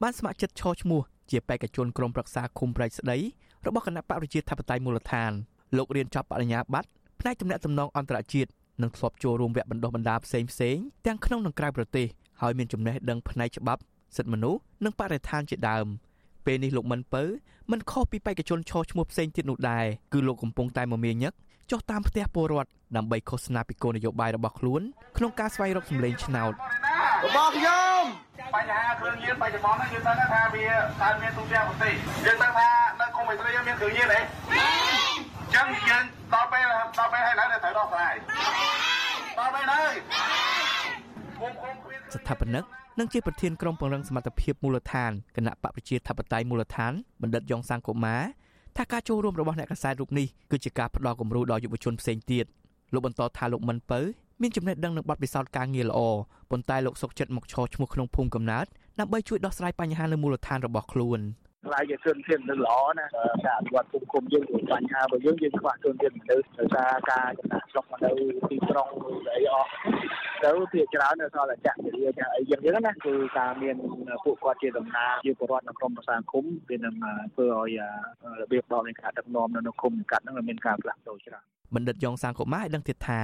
[0.01, 1.01] បានស្ម័គ្រចិត្តឈរឈ្មោះ
[1.32, 3.17] ជាបេក្ខជនក្រុមប្រឹក្សាឃុំប្រៃស្ដី
[3.65, 5.32] របស់គណៈបកប្រជាធិបតេយ្យមូលដ្ឋាន
[5.77, 8.49] លោករៀនចប់បរិញ្ញាបត្រផ្នែកទំនាក់ទំនងអន្តរជាតិ
[8.81, 12.07] និងធ្លាប់ចូលរួមវគ្គបណ្ដុះបណ្ដាលផ្សេងផ្សេងទាំងក្នុងនិងក្រៅប្រទេស
[12.41, 13.81] ហើយមានចំណេះដឹងផ្នែកច្បាប់
[14.15, 15.86] សិទ្ធិមនុស្សនិងបរិស្ថានជាដើម
[16.45, 17.23] ពេលនេះលោកមិនពៅ
[17.71, 21.33] មិនខុសពីបេក្ខជនឈរឈ្មោះផ្សេងទៀតនោះដែរគឺលោកកំពុងតែមមាញឹក
[21.71, 24.81] ចុះតាមផ្ទះពលរដ្ឋដើម្បីឃោសនាពីគោលនយោបាយរបស់ខ្លួន
[25.17, 26.53] ក្នុងការស្វែងរកសម្លេងឆ្នោត
[27.25, 28.01] របស់ខ្ញុំ
[28.55, 30.65] បញ្ហាគ្រឿងញៀនបច្ចុប្បន្នយើងដឹងថាវា
[31.01, 31.93] កើតមានទូទាំងប្រទេស
[32.25, 38.13] យើងដឹងថានៅគុំវិទ្យាមានគ្រឿងញៀនទេអញ្ចឹងយើងដល់ពេលដល់ពេលហើយនៅត្រូវដោះស្រាយ
[39.39, 39.93] ដល់ពេលហើយ
[42.13, 42.63] ស្ថាបនិក
[42.99, 48.15] និងជាប្រធានក្រុមពង្រឹងសមត្ថភាពមូលដ្ឋានគណៈបកប្រជាធិបតេយ្យមូលដ្ឋានបណ្ឌិតយ៉ងសង្គមា
[48.77, 52.45] ថាការចូលរួមរបស់អ្នកកសែតរូបនេះគឺជាការផ្ដល់គំរូដល់យុវជនផ្សេងទៀត
[52.93, 53.99] លោកបន្តថាលោកមិនពៅ
[54.41, 55.99] មានចំណេះដឹងនិងបទពិសោធន៍ការងារល្អ
[56.51, 58.65] ប៉ុន្តែលោកសុកចិត្តមកឈរឈ្មោះក្នុងភូមិកំណើត
[58.99, 61.19] ដើម្បីជួយដោះស្រាយបញ្ហានៅមូលដ្ឋានរបស់ខ្លួន។
[61.65, 63.06] ខ្លាយជាជនធានទៅល្អណា
[63.45, 68.12] ការអភិវឌ្ឍភូមិឃុំយើងមានបញ្ហារបស់យើងយើងខ្វះជនធានមនុស្សដោយសារការចំណាក់ស្រុកមកនៅ
[68.49, 68.89] ទីក្រុង
[69.36, 69.69] អីអស់
[70.43, 73.76] ទៅភាគច្រើននៅសល់តែចាក់វិរិយចាក់អីយ៉ាងហ្នឹងណាគឺការមាន
[74.23, 76.95] ពួកគាត់ជាដំណើរជាពលរដ្ឋនៅក្នុងប្រសាឃុំវានឹង
[77.34, 77.80] ធ្វើឲ្យ
[78.41, 81.43] របៀបដកនៃការដឹកនាំនៅក្នុងឃុំកាត់ហ្នឹងមានការផ្លាស់ប្ដូរច្រើន
[81.76, 83.19] បណ្ឌិតយ៉ងសាងកុមារឲ្យដឹងទៀតថា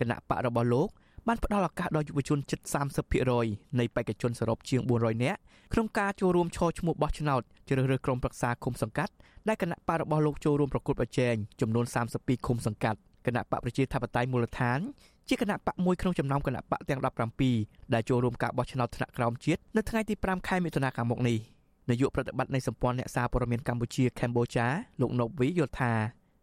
[0.00, 0.88] គណៈបករបស់លោក
[1.28, 2.60] បានផ្ដល់ឱកាសដល់យុវជនជិត
[3.20, 5.38] 30%នៃបេក្ខជនសរុបជាង400នាក់
[5.72, 9.12] ក្នុងការចូលរួមឈរឈ្មោះបោះឆ្នោតជ្រើសរើសក្រុមប្រឹក្សាឃុំសង្កាត់
[9.48, 11.84] ដែលគណៈបករបស់លោកចូលរួមប្រគល់ប្រជែងចំនួន
[12.16, 14.78] 32ឃុំសង្កាត់គណៈបកប្រជាធិបតេយ្យមូលដ្ឋាន
[15.28, 17.00] ជាគណៈបកមួយក្នុងចំណោមគណៈបកទាំង
[17.50, 21.38] 17ដែលចូលរួមការបោះឆ្នោតថ្នាក់ក្រោមជាតិនៅថ្ងៃទី5ខែមិថុនាខាងមុខនេះ
[21.90, 24.66] នាយកប្រតិបត្តិនៃសម្ព័ន្ធអ្នកសារព័ត៌មានកម្ពុជាកម្ពុជា
[25.00, 25.92] លោកណូវីយល់ថា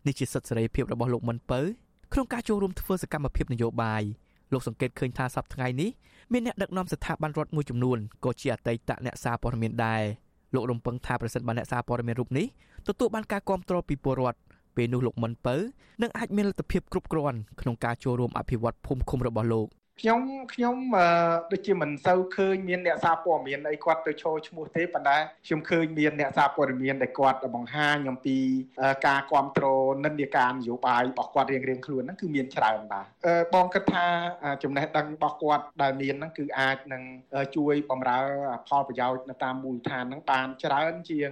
[0.07, 1.61] នេះជាសិទ្ធិសេរីភាពរបស់លោកមិនពៅ
[2.13, 4.03] ក្នុងការចូលរួមធ្វើសកម្មភាពនយោបាយ
[4.53, 5.89] លោកសង្កេតឃើញថាសប្តាហ៍ថ្ងៃនេះ
[6.33, 10.01] មានអ្នកដឹកនាំស្ថាប័នរដ្ឋមួយចំនួនក៏ជាអតីតអ្នកសារព័ត៌មានដែរ
[10.53, 12.45] លោករំពឹងថាប្រសិនបើអ្នកសារព័ត៌មានរូបនេះ
[12.87, 14.39] ទទួលបានការគាំទ្រពីពលរដ្ឋ
[14.75, 15.55] ពេលនោះលោកមិនពៅ
[16.01, 19.67] នឹងអាចមានលទ្ធភាពគ្រប់គ្រាន់ក្នុងការចូលរួមអភិវឌ្ឍភូមិឃុំរបស់លោក
[19.99, 20.21] ខ្ញុំ
[20.53, 20.75] ខ្ញុំ
[21.51, 28.37] ដូចជាមិនសូវឃើញមានអ្នកសារព័ត៌មានអីគាត់ទៅឈរឈ្មោះទេប៉ុន្តែខ្ញុំឃើញមានអ្នកសារព័ត៌មានដែលគាត់បង្ហាញអំពី
[29.07, 33.05] ការគ្រប់គ្រងនិន្នាការនយោបាយរបស់គាត់រៀងរៀងខ្លួនហ្នឹងគឺមានច្រើនបាទ
[33.53, 34.05] បងគិតថា
[34.63, 37.03] ចំណេះដឹងរបស់គាត់ដែលមានហ្នឹងគឺអាចនឹង
[37.55, 38.19] ជួយបម្រើ
[38.67, 41.31] ផលប្រយោជន៍នៅតាមមូលដ្ឋានហ្នឹងបានច្រើនជាង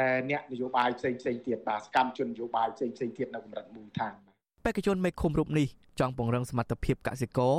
[0.00, 4.14] ដែលអ្នកនយោបាយផ្សេងផ្សេងទៀតបាទសកម្មជននយោបាយផ្សេងផ្សេងទៀតនៅកម្រិតមូលដ្ឋាន
[4.64, 5.66] បេក្ខជនមេឃុំរូបនេះ
[5.98, 7.56] ចង់ពង្រឹងសមត្ថភាពកសិករ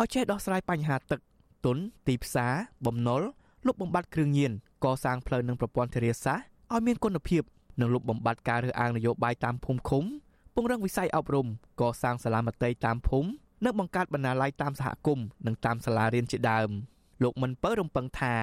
[0.00, 1.20] ឲ្យចេះដោះស្រាយបញ្ហាទឹក
[1.64, 1.76] ទុន
[2.06, 2.52] ទីផ្សារ
[2.86, 3.22] បំណុល
[3.66, 4.52] លុបបំបាត់គ្រឿងញៀន
[4.84, 7.42] កសាងផ្លូវនិងប្រព័ន្ធធារាសាស្ត្រឲ្យមានគុណភាព
[7.80, 10.04] និងលុបបំបាត់ការរើសអើងនយោបាយតាមភូមិឃុំ
[10.54, 11.46] ពង្រឹងវិស័យអប់រំ
[11.80, 13.28] កសាងសាលាមត្តេយ្យតាមភូមិ
[13.64, 16.70] និងបង្កើតបណ្ណាល័យតាមសហគមន៍និងតាមសាលារៀនជាដើម
[17.22, 18.34] លោកមិនពៅរំពឹងថា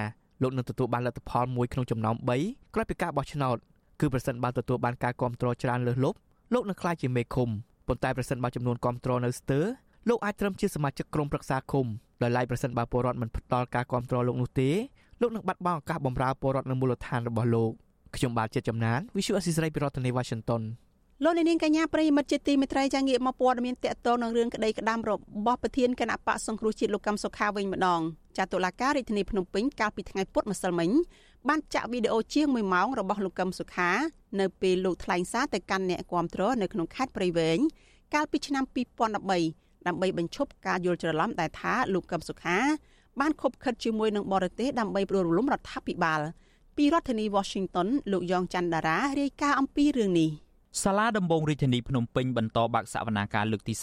[0.41, 3.57] លោកនឹងទទួលបានលទ្ធផលមួយក្នុងចំណោម3ក្រោយពីការបោះឆ្នោត
[3.99, 6.17] គឺប្រសិនបើទទួលបានការគ្រប់គ្រងច្រើនលើសលប់
[6.53, 7.49] លោកនឹងក្លាយជាមេឃុំ
[7.91, 9.65] ប៉ុន្តែប្រសិនបើចំនួនគ្រប់គ្រងនៅស្ទើរ
[10.09, 11.85] លោកអាចត្រឹមជាសមាជិកក្រុមប្រឹក្សាឃុំ
[12.21, 14.69] ដោយឡែកប្រសិនបើពលរដ្ឋមិនផ្ដល់ការគ្រប់គ្រងលោកនោះទេ
[15.21, 17.71] លោកនឹងបាត់បង់ឱកាសបម្រើពលរដ្ឋនៅមូលដ្ឋានរបស់លោក
[18.15, 20.61] ខ្ញុំបាទជាចំណាន Visual Assisray ពីរដ្ឋធានី Washington
[21.23, 25.11] លោកនាងកញ្ញាប្រិយមិត្តជាទីមេត្រីចាងាកមកព័ត៌មានតកតងនឹងរឿងក្តីក្តាំរ
[25.45, 28.01] បស់ប្រធានគណៈបកសង្គ្រោះជាតិលោកកឹមសុខាវិញម្ដង
[28.37, 30.89] ចាតុលាការរាជធានីភ្នំពេញកាលពីថ្ងៃពុធម្សិលមិញ
[31.49, 33.89] បានចាក់វីដេអូជាង1ម៉ោងរបស់លោកកឹមសុខា
[34.39, 37.59] នៅពេលលោកថ្លែងសារទៅកាន់អ្នកគាំទ្រនៅក្នុងខេត្តព្រៃវែង
[38.13, 38.63] កាលពីឆ្នាំ
[39.25, 42.57] 2013ដើម្បីបញ្ឈប់ការយល់ច្រឡំដែលថាលោកកឹមសុខា
[43.19, 46.21] បានខົບខិតជាមួយនឹងបរទេសដើម្បីផ្ដួលរំលំរដ្ឋាភិបាល
[46.77, 50.29] ពីរដ្ឋធានី Washington លោកយ៉ងច័ន្ទដារារាយការណ៍អំពីរឿងនេះ។
[50.79, 53.73] សាលាដំបងរាជធានីភ្នំពេញបន្តបាក់សវនាការលើកទី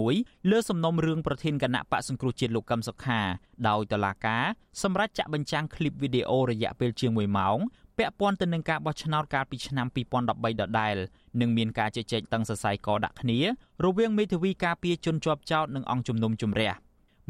[0.00, 3.20] 41លើសំណុំរឿងប្រធានគណៈបកសង្គ្រោះជាតិលោកកឹមសុខា
[3.68, 4.44] ដោយតឡាការ
[4.82, 7.58] សម្រាប់ចាក់បញ្ចាំងឃ្លីបវីដេអូរយៈពេលជាង1ម៉ោង
[7.98, 10.96] ពាក់ព័ន្ធទៅនឹងការបោះឆ្នោតកាលពីឆ្នាំ2013ដដែល
[11.40, 13.38] និងមានការជជែកតឹងសរសៃកដាក់គ្នា
[13.84, 16.72] រវាងមេធាវីការពារជនជាប់ចោតនិងអង្គជំនុំជម្រះ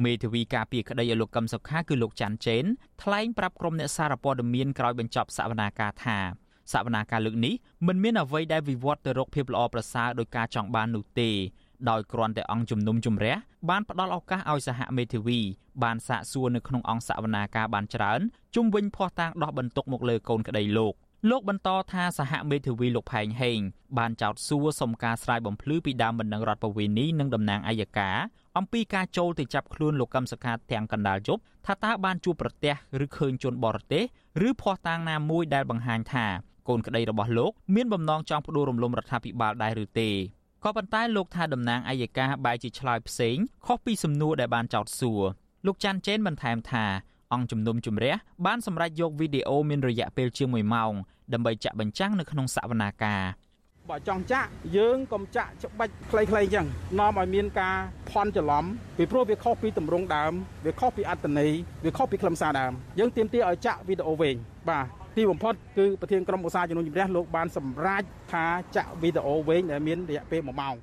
[0.04, 2.64] មេធាវីការពារក្តីឲ្យលោកកឹមសុខាគឺលោកច័ន្ទចេន
[3.02, 6.18] ថ្លែងប្រាប់ក្រុមអ្នកសារព័ត៌មានក្រោយបញ្ចប់សវនាការថា
[6.72, 7.54] សវនាការលើកនេះ
[7.86, 11.30] មិនមានអ្វីដែលវិវត្តទៅរកភាពល្អប្រសើរដោយការចង់បាននោះទេ
[11.90, 13.34] ដោយគ្រាន់តែអង្គជំនុំជម្រះ
[13.68, 15.38] បានផ្ដល់ឱកាសឲ្យសហមេធាវី
[15.82, 18.20] បានសាកសួរនៅក្នុងអង្គសវនាការបានច្រើន
[18.54, 20.94] ជុំវិញភ័ស្តុតាងដោះបន្ទុកមកលើកូនក្តីលោក
[21.30, 23.58] លោកបន្តថាសហមេធាវីលោកផែងហេង
[23.98, 28.16] បានចោទសួរសុំការស្រាយបំភ្លឺពីដើមបណ្ដឹងរដ្ឋបវេនីនិងតំណាងអัยការ
[28.58, 34.04] អំពីការចូលទៅចាប់ខ្លួនលោកកឹមសុខាទាំងកណ្ដាលយប់ថាតើបានជួបប្រទះឬឃើញជនបរទេស
[34.48, 36.26] ឬភ័ស្តុតាងណាមួយដែលបង្ហាញថា
[36.68, 40.10] កូនក្តីរបស់លោកមានបំណងចង់ផ្ដួលរំលំរដ្ឋាភិបាលដែរឬទេ
[40.64, 45.22] ក៏ប៉ុន្តែលោកថាតំណាងអัยការបែរជាឆ្លើយផ្សេងខុសពីសំណួរដែលបានចោទសួរ
[45.66, 46.84] លោកច័ន្ទចេនបន្ថែមថា
[47.32, 48.14] អង្គជំនុំជម្រះ
[48.46, 50.92] បានសម្រេចយកវីដេអូមានរយៈពេលជាង1ម៉ោង
[51.32, 53.22] ដើម្បីចាក់បញ្ចាំងនៅក្នុងសវនាការ
[53.90, 56.66] បើចង់ចាក់យើងកុំចាក់ច្បាច់ខ្លីៗអញ្ចឹង
[56.98, 57.76] នាំឲ្យមានការ
[58.10, 58.64] ផន់ច្រឡំ
[58.96, 60.32] ពីព្រោះវាខុសពីទម្រង់ដើម
[60.66, 61.52] វាខុសពីអត្តន័យ
[61.84, 64.36] វាខុសពីខ្លឹមសារដើមយើងទាមទារឲ្យចាក់វីដេអូវែង
[64.68, 64.84] បាទ
[65.18, 68.02] ទីបំផុតគឺប្រធានក្រុមឧស្សាហជំនុំជម្រះលោកបានសម្រេច
[68.32, 70.74] ថាចាក់វីដេអូវែងដែលមានរយៈពេល1ម៉ោង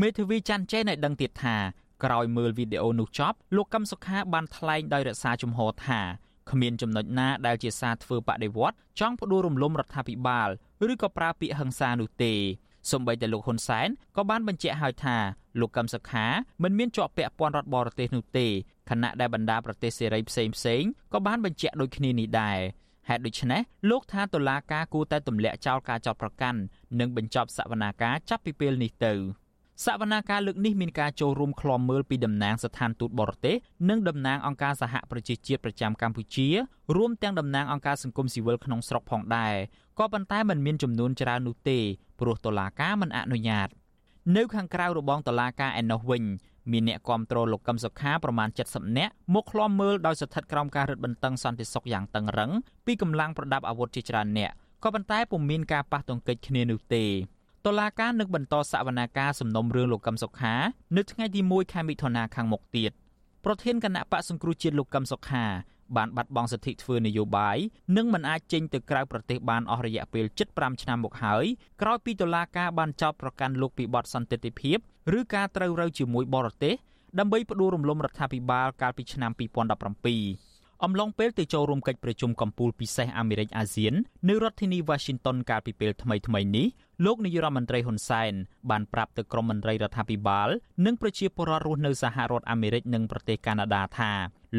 [0.00, 1.56] មេធាវីច័ន្ទចេនឲ្យដឹងទៀតថា
[2.04, 6.00] ក្រោយមើលវីដេអូនោះចប់លោកកឹមសុខាបានថ្លែងដោយរក្សាជំហរថា
[6.50, 10.48] គ្មានចំណុចណាដែលជាសារធ្វើបដិវត្តចង់ផ្ដួលរំលំរដ្ឋាភិបាល
[10.92, 12.34] ឬក៏ប្រើពាក្យហិង្សានោះទេ
[12.90, 15.16] សម្បីតែលោកហ៊ុនសែនក៏បានបញ្ជាក់ហើយថា
[15.60, 16.26] លោកកឹមសុខា
[16.62, 18.46] មិនមានជាប់ពាក់ព័ន្ធរដ្ឋបរទេសនោះទេ
[18.90, 22.60] ខណៈដែលបណ្ដាប្រទេសសេរីផ្សេងផ្សេងក៏បានបញ្ជាក់ដូចគ្នានេះដែរ
[23.10, 26.58] ហេតុដូច្នេះលោកថាតុលាការគួរតែទម្លាក់ចោលការចាប់ប្រកាន់
[27.00, 29.14] និងបញ្ចប់សវនាការចាប់ពីពេលនេះទៅ
[29.84, 33.56] សវនាការលើកនេះមានការចូលរួមឃ្លាំមើលពីតំណាងស្ថានទូតបរទេស
[33.88, 36.48] និងតំណាងអង្គការសហប្រជាជាតិប្រចាំកម្ពុជា
[36.96, 39.54] រួមទាំងតំណាងអង្គការសង្គមស៊ីវិលក្នុងស្រុកផងដែរ
[39.98, 41.78] ក៏ប៉ុន្តែมันមានចំនួនច្រើននោះទេ
[42.20, 43.68] ព្រោះតុលាការមិនអនុញ្ញាត
[44.36, 46.22] នៅខាងក្រៅរបងតុលាការឯណោះវិញ
[46.72, 52.50] មានអ្នកគាំទ្រលោកកឹមសុខាប្រមាណ70នាក់មកឃ្លាំមើលដោយស្ថិតក្រោមការរឹតបន្តឹងសន្តិសុខយ៉ាងតឹងរឹង
[52.86, 54.50] ពីកម្លាំងប្រដាប់អាវុធជាច្រើនអ្នក
[54.84, 57.04] ក៏ប៉ុន្តែពុំមានការប៉ះទង្គិចគ្នានោះទេ
[57.66, 60.54] តុលាការនឹងបន្តសវនាការសំណុំរឿងលោកកឹមសុខា
[60.96, 62.92] នៅថ្ងៃទី1ខែមិថុនាខាងមុខទៀត
[63.44, 65.44] ប្រធានគណៈបកសង្គ្រោះជាតិលោកកឹមសុខា
[65.96, 67.56] បានបាត់បង់សិទ្ធិធ្វើនយោបាយ
[67.96, 70.24] និងមិនអាចចេញទៅក្រៅប្រទេសបានអស់រយៈពេល
[70.54, 71.44] 75ឆ្នាំមកហើយ
[71.82, 74.78] ក្រោយពីតុលាការបានចោទប្រកាន់លោកពីបទសន្តិទិភាព
[75.18, 76.74] ឬការត្រូវរើជាមួយបរទេស
[77.18, 80.49] ដើម្បីផ្ដួលរំលំរដ្ឋាភិបាលកាលពីឆ្នាំ2017
[80.84, 83.94] អំឡុងពេលទៅចូលរួមកិច្ចប្រជុំកំពូលពិសេសអាមេរិកអាស៊ាន
[84.28, 86.66] នៅរដ្ឋធានី Washington កាលពីពេលថ្មីៗនេះ
[87.04, 88.32] លោកនាយរដ្ឋមន្ត្រីហ៊ុនសែន
[88.70, 90.48] បានប្រាប់ទៅក្រុមមន្ត្រីរដ្ឋាភិបាល
[90.86, 94.12] និងប្រជាពលរដ្ឋរស់នៅសហរដ្ឋអាមេរិកនិងប្រទេសកាណាដាថា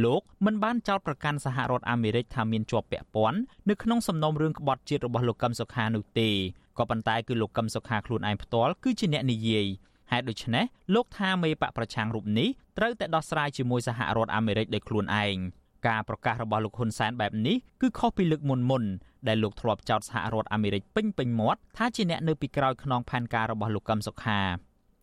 [0.03, 6.29] លោកមិនបានចោទប្រកាន់សហរដ្ឋអាមេរិកថាមានជាប់ពាក់ព័ន្ធនៅក្នុងសំណុំរឿងក្បត់ជាតិរបស់លោកកឹមសុខានោះទេ
[6.77, 9.65] ក៏ប៉ុន្តែគឺលោកកឹមសុខាខ្លួនឯងផ្ទាល់គឺជាអ្នកនិយាយ
[10.11, 15.37] ហេតុដូច្នេះលោកថាមេបកប្រឆាំងរូបនេះត្រូវតែដោះស្រាយជាមួយសហរដ្ឋអាមេរិកដោយខ្លួនឯង
[15.87, 18.83] ការប្រកាសរបស់លោកហ៊ុនសែនបែបនេះគឺខុសពីលើកមុនមុន
[19.27, 24.41] ដែលលោកធ្លាប់ចោទសហរដ្ឋអាមេរិកពេញពេញមាត់ថាជាអ្នកនៅពីក្រោយខ្នងផែនការរបស់លោកកឹមសុខា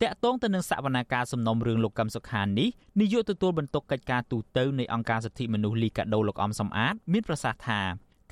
[0.02, 2.68] តាក់ទងទៅនឹងសវនាការសំណុំរឿងលោកកឹមសុខានេះ
[3.00, 7.80] នាយកទទួលបន្ទុកកិច្ចការទូតនៃអង្គការសិទ្ធិមនុស្សលីកាដូលោកអំសំអាត មានប្រសាសន៍ថា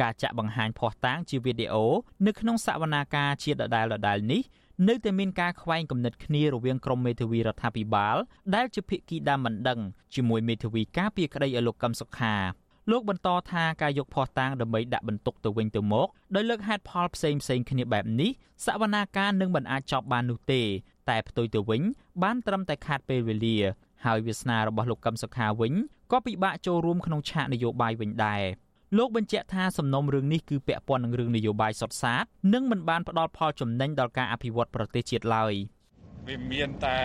[0.00, 1.84] ការចាក់បង្ហាញភ័ស្តុតាងជាវីដេអូ
[2.26, 4.42] នៅក្នុងសវនាការជាដដែលដដែលនេះ
[4.88, 8.16] នៅតែមានការខ្វែងគំនិតគ្នារវាងក្រុមមេធាវីរដ្ឋាភិបាល
[8.54, 9.80] ដែលជាភាគីដើមមិនដឹង
[10.14, 12.34] ជាមួយមេធាវីការពារក្តីឲ្យលោកកឹមសុខា
[12.90, 18.30] លោកបន្តថាការយកភ័ស្តុតាងដើម្បីដាក់បន្ទុកទៅវិញទៅមកដោយលើកហេតុផលផ្សេងផ្សេងគ្នាបែបនេះ
[18.66, 20.62] សវនាការនឹងមិនអាចចប់បាននោះទេ
[21.08, 21.82] តែផ្ទុយទៅវិញ
[22.22, 23.58] បានត្រឹមតែខាតពេលវេលា
[24.04, 25.72] ហើយវាសនារបស់លោកកឹមសុខាវិញ
[26.12, 28.42] ក៏ពិបាកចូលរួមក្នុងឆាកនយោបាយវិញដែរ
[28.96, 35.54] លោកបញ្ជាក់ថាសំណុំរឿងនេះគឺពាក់ព័ន្ធនឹងរឿងនយោបាយសុទ្ធសាធនិងមិនបានផ្ដល់ផលចំណេញដល់ការអភិវឌ្ឍប្រទេសជាតិឡើយ
[36.26, 36.98] វាមានតែ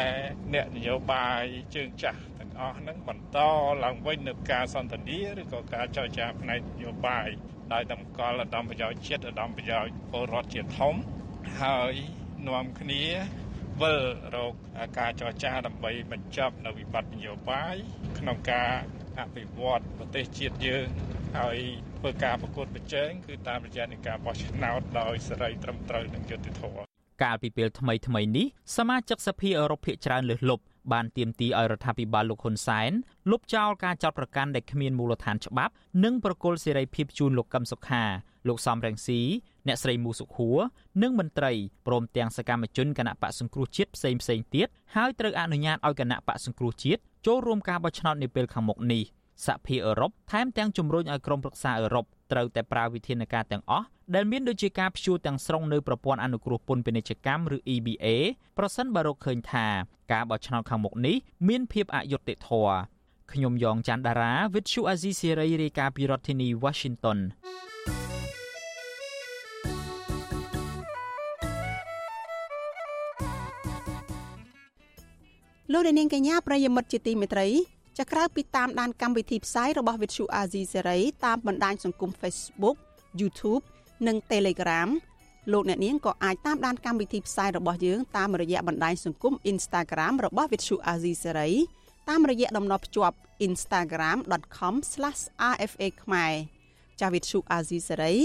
[0.54, 1.44] អ្នកនយោបាយ
[1.76, 3.38] ជើងចាស់ទាំងអស់ហ្នឹងបន្ត
[3.84, 7.28] ឡើងវិញនៅការសន្ទនាឬក៏ការចរចាផ្នែកនយោបាយ
[7.74, 10.96] ដោយតម្កល់ឧត្តមប្រយោជន៍ជាតិឧត្តមប្រយោជន៍ពលរដ្ឋជាធំ
[11.62, 11.94] ហើយ
[12.48, 13.04] នាំគ្នា
[13.82, 14.02] វិល
[14.36, 14.54] រក
[15.00, 17.76] ការចរចាដើម្បីបញ្ចប់នៅវិបត្តិនយោបាយ
[18.18, 18.72] ក្នុងការ
[19.20, 20.88] អភិវឌ្ឍប្រទេសជាតិយើង
[21.38, 21.58] ហើយ
[21.98, 26.92] ធ្វើការប្រកួតប្រជែងគឺតាមរយៈនៃការបោះឆ្នោតដោយសេរីត្រឹមត្រូវនិងយុត្តិធម៌
[27.24, 28.48] កាលពីពេលថ្មីថ្មីនេះ
[28.78, 32.92] សមាជិកសភាអឺរ៉ុបភាគច្រើនលើសលប់បានទាមទារឲ្យរដ្ឋាភិបាលលោកហ៊ុនសែន
[33.32, 38.04] លុបចោលការចោទប្រកាន់ដែលគ្មានមូលដ្ឋានច្បាប់និងប្រកុលសេរីភាពជូនលោកកឹមសុខា
[38.48, 39.20] លោកសំរងស៊ី
[39.68, 40.58] អ្នកស្រីមូសុខួរ
[41.02, 41.52] និងមន្ត្រី
[41.88, 49.04] ព្រមទាំងសកម្មជនគណៈបកសង្គ្រោះជាតិផ្សេងផ្សេងទៀតហើយត្រូវអនុញ្ញាតឲ្យគណៈបកសង្គ្រោះជាតិ ចូលរួមការបោះឆ្នោតនាពេលខាងមុខនេះ
[49.46, 58.06] សហភាពអឺរ៉ុបថែមទាំងជំរុញឲ្យក្រុមប្រឹក្សាអឺរ៉ុបត្រូវតែប្រើវិធានការទាំងអស់ដែលមានដូចជាការព្យួរទាំងស្រុងនៅប្រព័ន្ធអនុគ្រោះពន្ធពាណិជ្ជកម្មឬ EBA
[58.58, 59.66] ប្រសិនបើរកឃើញថា
[60.12, 61.16] ការបោះឆ្នោតខាងមុខនេះ
[61.48, 62.76] មានភាពអយុត្តិធម៌
[63.34, 67.20] ខ្ញុំយ៉ងច័ន្ទដារាវិទ្យុអាស៊ីសេរីរាយការណ៍ពីរដ្ឋធានី Washington
[75.72, 77.48] លោកនាងកញ្ញាប្រិយមិត្តជាទីមេត្រី
[78.00, 82.78] ចាក្រៅពីតាមដានកម្មវិធីផ្សាយរបស់ Vithu Azizi Serai តាមបណ្ដាញសង្គម Facebook
[83.20, 83.64] YouTube
[84.08, 84.90] និង Telegram
[85.52, 91.54] លោកអ្នកនាងក៏អាចតាមដានកម្មវិធីផ្សាយរបស់យើងតាមរយៈបណ្ដាញសង្គម Instagram របស់ Vithu Azizi Serai
[92.10, 93.16] តាមរយៈតំណភ្ជាប់
[93.48, 96.34] instagram.com/rfa ខ្មែរ
[97.02, 98.16] ចាវិទ្យុ Azizi Serai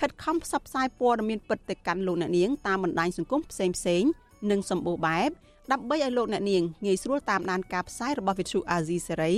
[0.00, 3.66] ខិតខំផ្សព្វផ្សាយព័ត៌មានពិតទៅកាន់លោកអ្នកនាងតាមបណ្ដាញសង្គមផ្សេ
[4.00, 4.10] ងៗ
[4.50, 5.30] និងសម្បូរបែប
[5.72, 9.32] ដើម្បីឲ្យលោកអ្នកនាងងាយស្រួលតាមដានការផ្សាយរបស់វិទ្យុអាស៊ីសេរី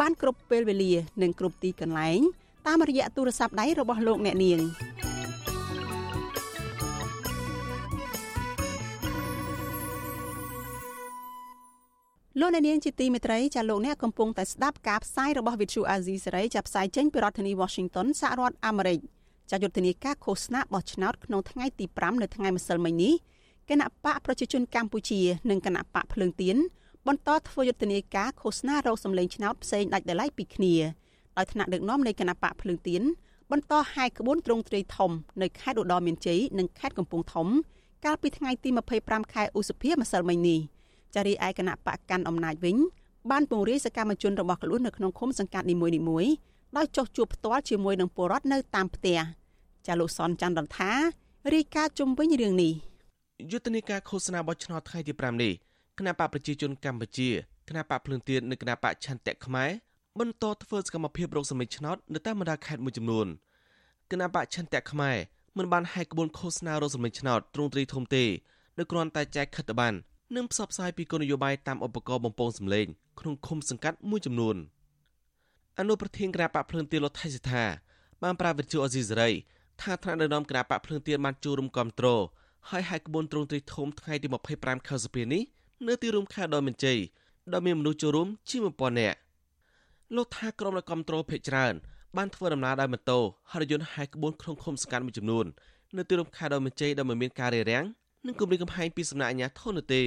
[0.00, 2.20] បានគ្រប់ពេលវេលា និងគ្រប់ទីកន្លែង
[2.66, 4.60] តាមរយៈទូរស័ព្ទដៃរបស់លោកអ្នកនាង
[12.40, 18.98] លោកអ្នកនាងជាទីមេត្រីចាលោកអ្នកកំពុងតែស្ដាប់ការផ្សាយរបស់វិទ្យុអាស៊ីសេរីចាប់ផ្សាយចេញពីរដ្ឋធានី Washington សហរដ្ឋអាមេរិក
[19.50, 23.14] ចាយុទ្ធនាការឃោសនាបោះឆ្នោតក្នុងថ្ងៃទី5នៅថ្ងៃម្សិលមិញនេះ
[23.70, 25.20] គណៈបកប្រជាជនកម្ពុជា
[25.50, 26.56] និងគណៈបកភ្លើងទៀន
[27.06, 30.74] បន្តធ្វើយុទ្ធនាការឃោសនារោគសម្លេងឆ្នោតផ្សេងដាច់ដライពីគ្នា
[31.36, 33.02] ដោយថ្នាក់ដឹកនាំនៃគណៈបកភ្លើងទៀន
[33.50, 35.10] បន្តហាយក្បួនត្រង់ត្រីធំ
[35.42, 37.48] នៅខេត្តឧត្តរមានជ័យនិងខេត្តកំពង់ធំ
[38.04, 38.68] កាលពីថ្ងៃទី
[39.00, 40.60] 25ខែឧសភាម្សិលមិញនេះ
[41.14, 42.76] ចារីឯគណៈបកកាន់អំណាចវិញ
[43.30, 45.74] បានពង្រាយសកម្មជនរបស់ខ្លួននៅក្នុងឃុំសង្កាត់នី
[46.08, 46.32] មួយៗ
[46.76, 49.18] ដោយចុះជួបផ្ទាល់ជាមួយនឹងពលរដ្ឋនៅតាមផ្ទះ
[49.86, 50.92] ចាលោកសនច័ន្ទរដ្ឋា
[51.54, 52.72] រាយការណ៍ជុំវិញរឿងនេះ
[53.50, 55.52] យុទ្ធនាការឃោសនាបោះឆ្នោតថ្ងៃទី5នេះ
[55.98, 57.28] គណៈបកប្រជាជនកម្ពុជា
[57.68, 59.70] គណៈបកភ្លឿនទៀននិងគណៈបកឆន្ទៈខ្មែរ
[60.20, 63.26] បន្តធ្វើសកម្មភាពរកសម្លេងឆ្នោតនៅតាមបណ្ដាខេត្តមួយចំនួន
[64.10, 65.16] គណៈបកឆន្ទៈខ្មែរ
[65.58, 68.24] មិនបានហែកក្បួនឃោសនារកសម្លេងឆ្នោតទ្រង់ទ្រីធំទេ
[68.78, 69.96] ដោយគ្រាន់តែចែកខិត្តប័ណ្ណ
[70.36, 72.86] និងផ្សព្វផ្សាយពីគោលនយោបាយតាមឧបករណ៍បំពងសម្លេង
[73.20, 74.56] ក្នុងឃុំសង្កាត់មួយចំនួន
[75.78, 77.64] អនុប្រធានគណៈបកភ្លឿនទៀនលោកថៃសិដ្ឋា
[78.22, 79.30] បានប្រាវិទ្យាអេស៊ីសេរី
[79.80, 82.22] ថាថ្នាក់ដឹកនាំគណៈបកភ្លឿនទៀនបានចូលរួមគ្រប់គ្រង
[82.70, 85.42] ហើយហែកក្បួនទ្រង់ទ្រីធំថ្ងៃទី25ខែសីហានេះ
[85.88, 86.98] នៅទីរួមខេត្តដ៏មានជ័យ
[87.52, 89.18] ដែលមានមនុស្សចូលរួមជាង1000នាក់
[90.16, 91.74] លោកថាក្រុមអ្នកគ្រប់គ្រងភេកច្រើន
[92.16, 93.18] បានធ្វើដំណើរដោយម៉ូតូ
[93.50, 95.46] ហើយរថយន្តហែកក្បួនក្នុងឃុំសង្កាត់មួយចំនួន
[95.96, 97.84] នៅទីរួមខេត្តដ៏មានជ័យដែលមិនមានការរារាំង
[98.26, 100.02] និងគម្រាមកំហែងពីសំណាក់អាជ្ញាធរនោះទេ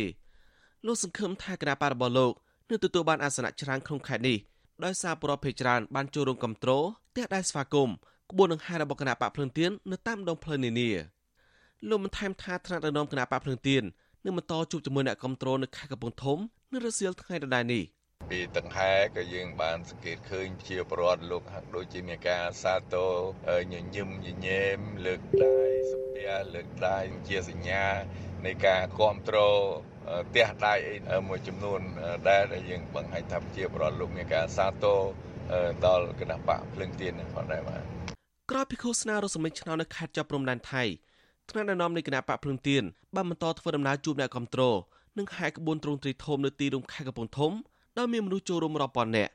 [0.86, 2.34] លោកសង្ឃឹមថាគណៈបករបស់លោក
[2.70, 4.38] នឹងទទួលបានអាសនៈច្រើនក្នុងខេត្តនេះ
[4.84, 6.84] ដោយសារប្រពភេកច្រើនបានចូលរួមគ្រប់គ្រង
[7.16, 7.96] ទះដៃស្វាគមន៍
[8.32, 10.90] ក្បួនដង្ហែរបស់គណៈបកភ្លឿនទៀននៅតាមដងផ្លូវនានា
[11.90, 13.84] លោកបានថែមថាថ្នាក់ដឹកនាំគណៈបកភ្លើងទៀន
[14.26, 16.38] នឹងបន្តជួបជាមួយអ្នកគ្រប់គ្រងនៅខេត្តកំពង់ធំ
[16.74, 17.84] នៅរសៀលថ្ងៃដដែលនេះ
[18.32, 25.58] ពីតង្ហែក៏យើងបានសង្កេតឃើញជាប្រវត្តិលោកហាក់ដូចជាមានការសាទរញញឹមញញែមលើកដៃ
[25.92, 27.86] សំពះលើកដៃជាសញ្ញា
[28.46, 29.60] នៃការគ្រប់គ្រង
[30.30, 30.76] ផ្ទះដៃ
[31.28, 31.82] មួយចំនួន
[32.30, 35.00] ដែលយើងបង្ហាញថាជាប្រវត្តិលោកមានការសាទរ
[35.86, 37.82] ដល់គណៈបកភ្លឹងទៀននឹងផងដែរបាទ
[38.52, 40.84] ក្រោយពីឃោសនារសមិញឆ្នោតនៅខេត្តចាប់ព្រំដែនថៃ
[41.50, 42.84] ថ្នាក់ដឹកនាំនៃគណៈបកភ្លឹងទៀន
[43.16, 44.78] បានបន្តធ្វើដំណើរជួបអ្នកគ្រប់គ្រង
[45.18, 47.52] និងហែកក្បួនទ្រង់ទ្រីធំនៅទីរួមខេត្តកំពង់ធំ
[47.98, 49.32] ដោយមានមនុស្សចូលរួមរាប់ពាន់នាក់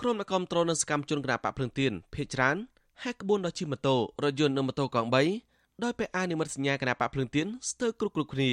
[0.00, 2.56] ក្រុមអ្នកគ្រប់គ្រងនិងសកម្មជនគណៈបកភ្លឹងទៀនភេកច្រើន
[3.02, 8.50] ហែកក្បួនដោយជិះម៉ូតូរថយន្តនិងម៉ូតូកង់3ដោយពាក់អាវនិមិត្តសញ្ញាគណៈបកភ្លឹងទៀនស្ទើរគ្រប់គ្រប់គ្នា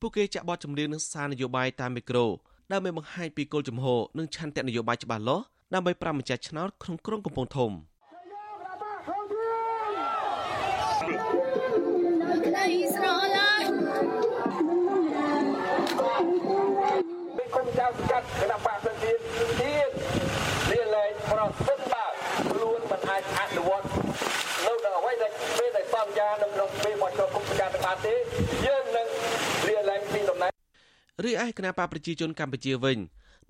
[0.00, 2.26] ពួកគេចាក់បទចម្រៀងនិងសារនយោបាយតាមមីក្រូ
[2.72, 5.44] ដើម្បីបង្ហាញពីគោលជំហរនិងឆន្ទៈនយោបាយច្បាស់លាស់
[5.74, 7.70] ដើម្បីប្រាំម្ចាស់ឆ្នោតក្នុងក្រុងកំពង់ធំ។
[31.24, 32.98] រីឯគណៈបកប្រជាជនកម្ពុជាវិញ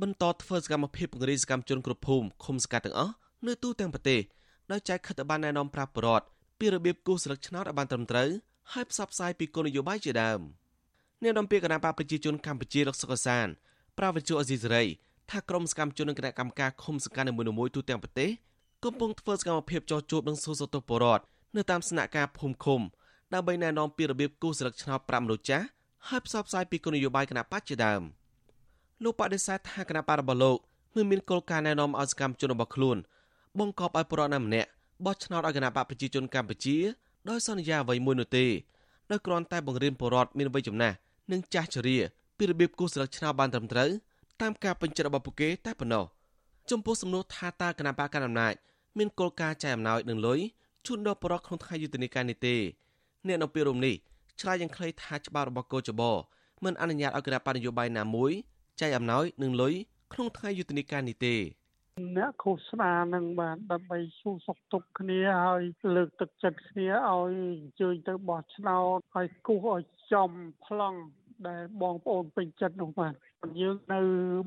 [0.02, 3.14] បន្តធ្វើសកម្មភាពពង្រីកសកម្មជនគ្រប់ភូមិឃុំសង្កាត់ទាំងអស់
[3.46, 4.20] នៅទូទាំងប្រទេស
[4.72, 6.26] ដោយចែកខិតបានណែនាំប្រាប់ប្រវត្តិ
[6.58, 8.28] ពីរបៀបគូសស្លឹកឆ្នោតឲ្យបានត្រឹមត្រូវ
[8.72, 10.40] ហើយផ្សព្វផ្សាយពីគោលនយោបាយជាដើម
[11.22, 13.46] អ្នកនាំពាក្យគណៈបកប្រជាជនកម្ពុជាលោកសុកសាន
[13.98, 14.84] ប្រាវិជ្ជាអេស៊ីសេរី
[15.30, 18.30] ថាក្រុមសកម្មជននិងគណៈកម្មការឃុំសង្កាត់នីមួយៗទូទាំងប្រទេស
[18.84, 21.20] កំពុងធ្វើសកម្មភាពចោះជួបនឹងសួរសតុបរត
[21.56, 22.80] នៅតាមស្នាក់ការភូមិឃុំ
[23.34, 25.66] ដើម្បីណែនាំពីរបៀបគូសស្លឹកឆ្នោត5មនុស្សចាស់
[26.06, 28.02] ហើយផ្សព្វផ្សាយពីគោលនយោបាយគណៈបកជាដើម
[29.04, 30.58] លោកបដិសេធថាគណៈបករបស់លោក
[30.94, 32.96] មិនមានគោលការណ៍ណែនាំឲ្យសកម្មជនរបស់ខ្លួន
[33.58, 34.68] បង្កប់ឲ្យប្រណណាម្នាក់
[35.04, 36.76] បោះឆ្នោតឲ្យគណៈបកប្រជាជនកម្ពុជា
[37.28, 38.46] ដោយសន្យាអ្វីមួយនោះទេ
[39.10, 40.96] ដោយគ្រាន់តែបង្រៀនពលរដ្ឋមានវ័យចំណាស់
[41.32, 41.98] និងចាស់ជរា
[42.38, 43.90] ពីរបៀបគូសស្លឹកឆ្នោតបានត្រឹមត្រូវ
[44.40, 46.04] តាមការពេញចិត្តរបស់ពួកគេតែប៉ុណ្ណោះ
[46.70, 48.54] ចំពោះសំណួរថាតើគណៈបកកណ្ដាលអំណាច
[48.98, 50.40] មានគោលការណ៍ចែកអំណោយនឹងលុយ
[50.86, 52.56] ជូនដល់ប្រជាក្នុងថ្ងៃយុទ្ធនាការនេះទេ
[53.26, 53.94] អ្នកនៅពេលរំនេះ
[54.40, 56.02] ឆ្លើយយ៉ាងខ្លីថាច្បាប់របស់កោចប
[56.64, 58.32] មិនអនុញ្ញាតឲ្យគណៈបកនយោបាយណាមួយ
[58.80, 59.74] ចែកអំណោយនឹងលុយ
[60.12, 61.34] ក្នុងថ្ងៃយុទ្ធនាការនេះទេ
[62.16, 65.62] អ្នកឃោសនានឹងបានដើម្បីសួរសុខទុក្ខគ្នាហើយ
[65.96, 70.30] លើកទឹកចិត្តគ្នាឲ្យអញ្ជើញទៅបោះឆ្នោតហើយគូសឲ្យចំ
[70.66, 70.98] ប្លង់
[71.48, 73.14] ដែលបងប្អូនពេញចិត្តនោះបាទ
[73.60, 74.00] យើងនៅ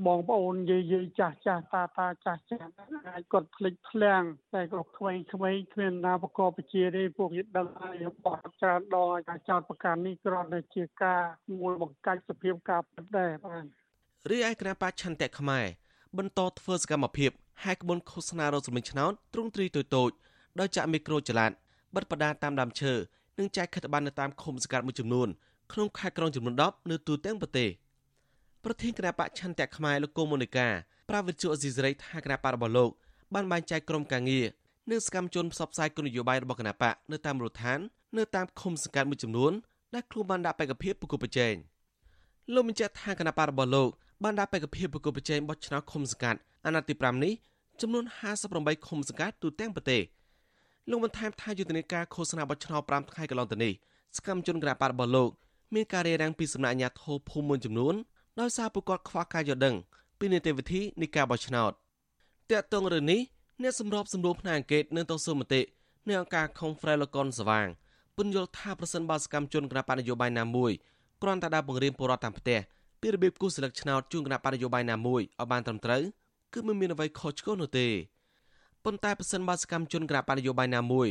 [0.07, 2.61] បងប្អូនយាយយាយចាស់ចាស់តាតាចាស់ចាស់
[3.09, 4.23] អាចគាត់ភ្លេចភ្លាំង
[4.53, 11.21] តែក៏ក្មេងក្មេងគ្មានណាប្រកបវិជ្ជាទេពួកយើងដឹងហើយបោះច្រើនដងការចោតប្រកាន់នេះគ្រាន់តែជាការ
[11.59, 13.63] មួយបង្កាច់សភាពការពិតដែរបាទ
[14.31, 15.65] រីឯគណៈបច្ឆន្ទៈខ្មែរ
[16.17, 17.31] បន្តធ្វើសកម្មភាព
[17.63, 20.11] ហែកក្បួនឃោសនារោគសម្លេងឆ្នោតទ្រង់ទ្រីតូចតូច
[20.59, 21.51] ដោយចាក់មីក្រូចល័ត
[21.95, 22.93] បិទបដាតាមដើមឈើ
[23.39, 25.27] និងចែកខិតប័ណ្ណនៅតាមឃុំសង្កាត់មួយចំនួន
[25.71, 27.69] ក្នុងខេត្តក្រុងចំនួន10នៅទូទាំងប្រទេស
[28.65, 30.67] ប្រធានគណៈបច្ឆន្ទៈខ្មែរលោកកូមូនីកា
[31.09, 32.89] ប្រាវិទ្យាអេស៊ីសរ៉ៃថាគណៈបករបស់លោក
[33.33, 34.45] បានបែងចែកក្រុមការងារ
[34.91, 37.79] និងសកម្មជនផ្សព្វផ្សាយគោលនយោបាយរបស់គណៈបកនៅតាមមូលដ្ឋាន
[38.17, 39.51] នៅតាមឃុំសង្កាត់មួយចំនួន
[39.93, 41.53] ដែលខ្លួនបានដាក់បេក្ខភាពប្រគល់ប្រជែង
[42.53, 43.89] លោកបញ្ជាក់ថាគណៈបករបស់លោក
[44.23, 47.33] បានដាក់បេក្ខភាពប្រគល់ប្រជែងបោះឆ្នោតឃុំសង្កាត់អាណត្តិទី5នេះ
[47.81, 48.05] ចំនួន
[48.45, 50.01] 58ឃុំសង្កាត់ទូទាំងប្រទេស
[50.89, 53.73] លោកបានថែមថាយុទ្ធនាការឃោសនាបោះឆ្នោត5ថ្ងៃកន្លងទៅនេះ
[54.17, 55.29] សកម្មជនគណៈបករបស់លោក
[55.73, 57.95] មានការរារាំងពីសំណាក់អាជ្ញាធរភូមិមួយចំនួន
[58.39, 59.75] ដោយសារពួកគាត់ខ្វះការយល់ដឹង
[60.19, 61.71] ពីនីតិវិធីនៃការបោះឆ្នោត
[62.49, 63.21] តាក់ទងរឿងនេះ
[63.61, 65.61] អ្នកសម្របសម្រួលផ្នែកអង្កេតនឹងទៅសុំមតិ
[66.07, 67.67] នៅអង្គការ Confrere លោកុនសវាង
[68.17, 70.71] ពន្យល់ថាប្រសិនបើសកម្មជនគណៈបកនយោបាយណាមួយ
[71.21, 72.59] គ្រាន់តែដើរបង្រៀនពលរដ្ឋតាមផ្ទះ
[73.01, 76.03] ពីរបៀបគូសស្លឹកឆ្នោតជូនគណៈបកនយោបាយណាមួយឲ្យបានត្រឹមត្រូវ
[76.53, 77.87] គឺមិនមានអ្វីខុសឆ្គងនោះទេ
[78.83, 81.07] ប៉ុន្តែប្រសិនបើសកម្មជនគណៈបកនយោបាយណាមួយ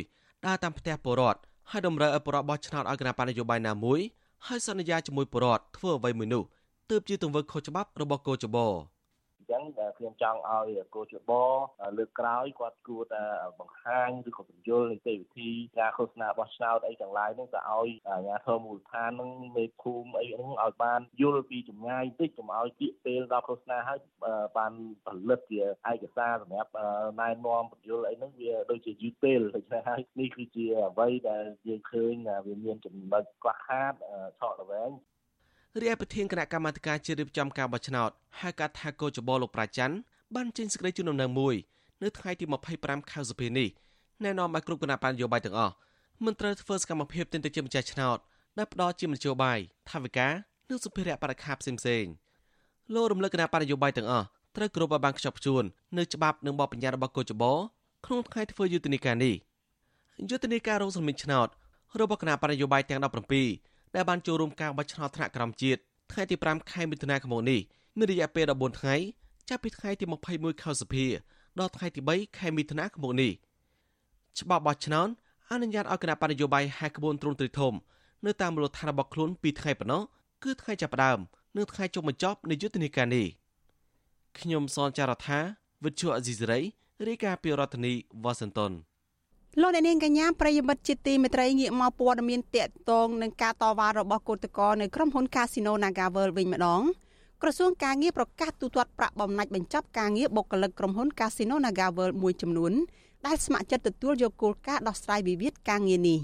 [0.47, 4.01] ដើរតាមផ្ទះពលរដ្ឋហើយតម្រូវឲ្យពលរដ្ឋបោះឆ្នោតឲ្យគណៈបកនយោបាយណាមួយ
[4.47, 6.43] ហើយសន្យាជាមួយពលរដ្ឋធ្វើអ្វីមួយនោះ
[6.91, 8.69] ទើបជាទង្វើខុសច្បាប់របស់កោចបោ
[9.51, 9.63] ចឹង
[9.99, 11.31] ខ្ញុំចង់ឲ្យកោជប
[11.99, 13.23] លើកក្រោយគាត់គួរតែ
[13.61, 23.99] បង្ហាញឬក៏បញ្យលនីតិវិធីការឃោសនាបោះឆ្នោតអីទាំងឡាយហ្នឹងទៅឲ្យអាជ្ញាធរមូលដ្ឋានហ្នឹងមេភូមិអីហ្នឹងឲ្យបានយល់ពីចម្ងាយតិចកុំឲ្យពាក្យពេលដល់ឃោសនាហើយ
[24.57, 24.73] បាន
[25.07, 26.71] ផលិតជាឯកសារសម្រាប់
[27.21, 32.15] ណែនាំបញ្យលអីហ្នឹងវាដូចជាយឺតពេលដូច្នេះហើយនេះគឺជាអ្វីដែលយើងឃើញ
[32.47, 33.93] វាមានចំណុចខ្វះខាត
[34.41, 34.91] ឆក់រវែង
[35.79, 39.97] រីឯប្រធានគណៈកម្មាធិការជាតិរៀបចំការបោះឆ្នោតហៅកាត់ថាកោចបោលោកប្រាច័ន្ទ
[40.35, 41.55] បានចេញសេចក្តីជូនដំណឹងមួយ
[42.03, 42.45] នៅថ្ងៃទី
[42.79, 43.69] 25ខែសុភានេះ
[44.25, 45.75] ណែនាំឲ្យគ្រប់គណៈបញ្ញយោបាយទាំងអស់
[46.25, 48.19] មិនត្រូវធ្វើសកម្មភាពទិញទៅជាម្ចាស់ឆ្នោត
[48.59, 49.59] ដែលផ្ដល់ជាមធ្យោបាយ
[49.91, 50.33] ថាវិការ
[50.69, 52.05] និងសុភារៈបរិខាផ្សេងផ្សេង
[52.95, 55.65] លោករំលឹកគណៈបញ្ញយោបាយទាំងអស់ត្រូវគ្រប់ឲ្យបានខ្ជាប់ខ្ជួន
[55.99, 57.53] នៅច្បាប់និងបទបញ្ញត្តិរបស់កោចបោ
[58.07, 59.35] ក្នុងថ្ងៃធ្វើយុទ្ធនាការនេះ
[60.31, 61.49] យុទ្ធនាការរងសម្លេងឆ្នោត
[62.01, 65.81] របស់គណៈបញ្ញយោបាយទាំង17 ដែលបានចូលរួមការបោះឆ្នោតថ្នាក់ក្រោមជាតិ
[66.13, 67.61] ថ្ងៃទី5ខែមិថុនាឆ្នាំនេះ
[67.99, 68.95] មានរយៈពេល14ថ្ងៃ
[69.49, 71.09] ចាប់ពីថ្ងៃទី21ខែសីហា
[71.59, 73.33] ដល់ថ្ងៃទី3ខែមិថុនាឆ្នាំនេះ
[74.39, 75.09] ច្បាប់បោះឆ្នោត
[75.51, 77.73] អនុញ្ញាតឲ្យគណៈបកនយោបាយហែកក្បួនទ្រង់ទ្រីធំ
[78.27, 80.03] នៅតាមមូលដ្ឋានរបស់ខ្លួនពីរថ្ងៃប៉ុណ្ណោះ
[80.45, 81.19] គឺថ្ងៃចាប់ផ្ដើម
[81.57, 83.27] និងថ្ងៃចុងបញ្ចប់នៃយុទ្ធនាការនេះ
[84.39, 85.39] ខ្ញុំសនចាររថា
[85.85, 86.61] វិទ្យុអេស៊ីសរ៉ៃ
[87.09, 88.73] រាយការណ៍ពីរដ្ឋធានីវ៉ាស៊ីនតោន
[89.59, 96.83] លោកអ្នកនាងកញ្ញាប្រិយមិត្តជាទីមេត្រីងាកមកព័ត៌មានតកតងនឹងការតវ៉ារបស់គឧតកោនៅក្រុមហ៊ុន Casino NagaWorld វិញម្ដង
[97.43, 102.73] ក្រសួងការងារប្រកាសទូទាត់ប្រាក់បំណាច់បញ្ចប់ការងារបុគ្គលិកក្រុមហ៊ុន Casino NagaWorld មួយចំនួន
[103.27, 106.19] ដែលស្ម័គ្រចិត្តទទួលយកគោលការណ៍ដោះស្រាយវិវាទការងារនេះ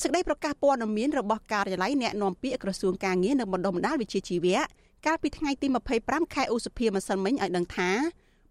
[0.00, 4.58] សេចក្តីប្រកាសព័ត៌មានរបស់ការិយាល័យអ្នកណែនាំពាក្យក្រសួងការងារនិងបណ្ដុំបណ្ដាលវិជ្ជាជីវៈ
[5.06, 5.66] កាលពីថ្ងៃទី
[6.00, 7.90] 25ខែឧសភាម្សិលមិញឲ្យដឹងថា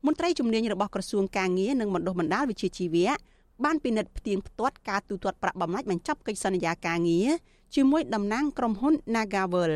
[0.06, 3.12] មន្ត្រីជំនាញរបស់ក្រសួងការងារនិងបណ្ដុំបណ្ដាលវិជ្ជាជីវៈ
[3.66, 7.30] បានពិនិត្យផ្ទៀងផ្ទាត់ការទូទាត់ប្រាក់បំណាច់បញ្ចប់កិច្ចសន្យាការងារ
[7.76, 9.74] ជាមួយតំណាងក្រុមហ៊ុន Nagavel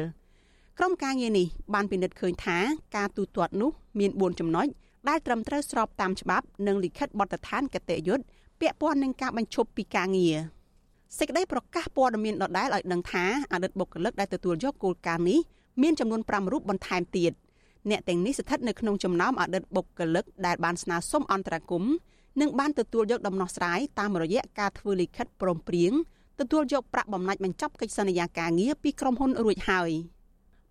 [0.78, 2.58] ក្រុមការងារនេះបានពិនិត្យឃើញថា
[2.98, 4.68] ការទូទាត់នោះមាន4ចំណុច
[5.10, 8.24] ដែលត្រឹមត្រូវស្របតាមច្បាប់និងលិខិតបទដ្ឋានកតេយុត្ត
[8.62, 10.36] ពាក់ព័ន្ធនឹងការបញ្ឈប់ពីការងារ
[11.18, 15.40] សេចក្តីប្រកាសព័ត៌មានដដែលឲ្យដឹងថាអតីតបុគ្គលិកដែលទទួលយកគោលការណ៍នេះ
[15.82, 17.32] មានចំនួន5រូបបន្ថែមទៀត
[17.90, 21.94] អ្នកទាំងនេះស្ថិតនៅក្នុងចំណោមអតីតបុគ្គលិកដែលបានស្នើសុំអន្តរាគមន៍
[22.42, 25.94] និងបានទទួលយកដំណោះស្រាយតាមរយៈការធ្វើលិខិតព្រមព្រៀង
[26.40, 29.92] ទទួលយកប្រាក់បំណាច់បញ្ចប់កិច្ចសន្យាការងារពីក្រុមហ៊ុនរួចហើយ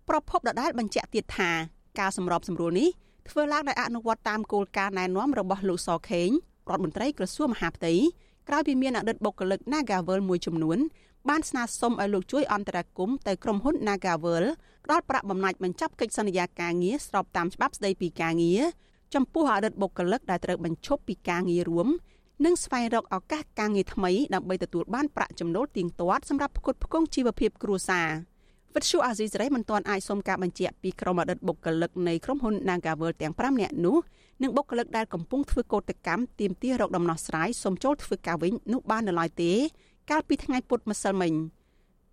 [0.09, 1.51] ប្រពន្ធដដែលបញ្ជាក់ទៀតថា
[1.99, 2.89] ការសម្របសម្រួលនេះ
[3.29, 6.29] ធ្វើឡើងដោយអនុវត្តតាមគោលការណ៍ណែនាំរបស់លោកសខេង
[6.69, 7.93] រដ្ឋមន្ត្រីក្រសួងមហាផ្ទៃ
[8.47, 10.77] ក្រោយពីមានអតីតបុគ្គលិក Nagavel មួយចំនួន
[11.29, 14.45] បានស្នើសុំឲ្យលោកជួយអន្តរាគមន៍ទៅក្រុមហ៊ុន Nagavel
[14.85, 18.61] ផ្ដល់ប្រាក់បំណាច់បញ្ចប់កិច្ចសន្យាការងារស្របតាមច្បាប់ស្តីពីការងារ
[19.13, 21.87] ចំពោះអតីតបុគ្គលិកដែលត្រូវបញ្ឈប់ពីការងាររួម
[22.45, 28.09] និងស្វែងរកឱកាសការងារថ្មីដើម្បីទទួលបានប្រាក់ចំណូលទៀងទាត់សម្រាប់ផ្គត់ផ្គង់ជីវភាពគ្រួសារ
[28.75, 33.97] វិទ្យុអាស៊ីសេរីមិនទាន់អាចសុំការបញ្ជាក់ពីក្រុមអតីតបុគ្គលិកនៃក្រុមហ៊ុន Nagavel ទាំង5នាក់នោះ
[34.43, 39.51] និងបុគ្គលិកដែលកំពុងធ្វើកោតកម្មទាមទាររកដំណោះស្រាយសុំចូលធ្វើការវិញនោះបាននៅឡើយទេ
[40.09, 41.33] កាលពីថ្ងៃពុធម្សិលមិញ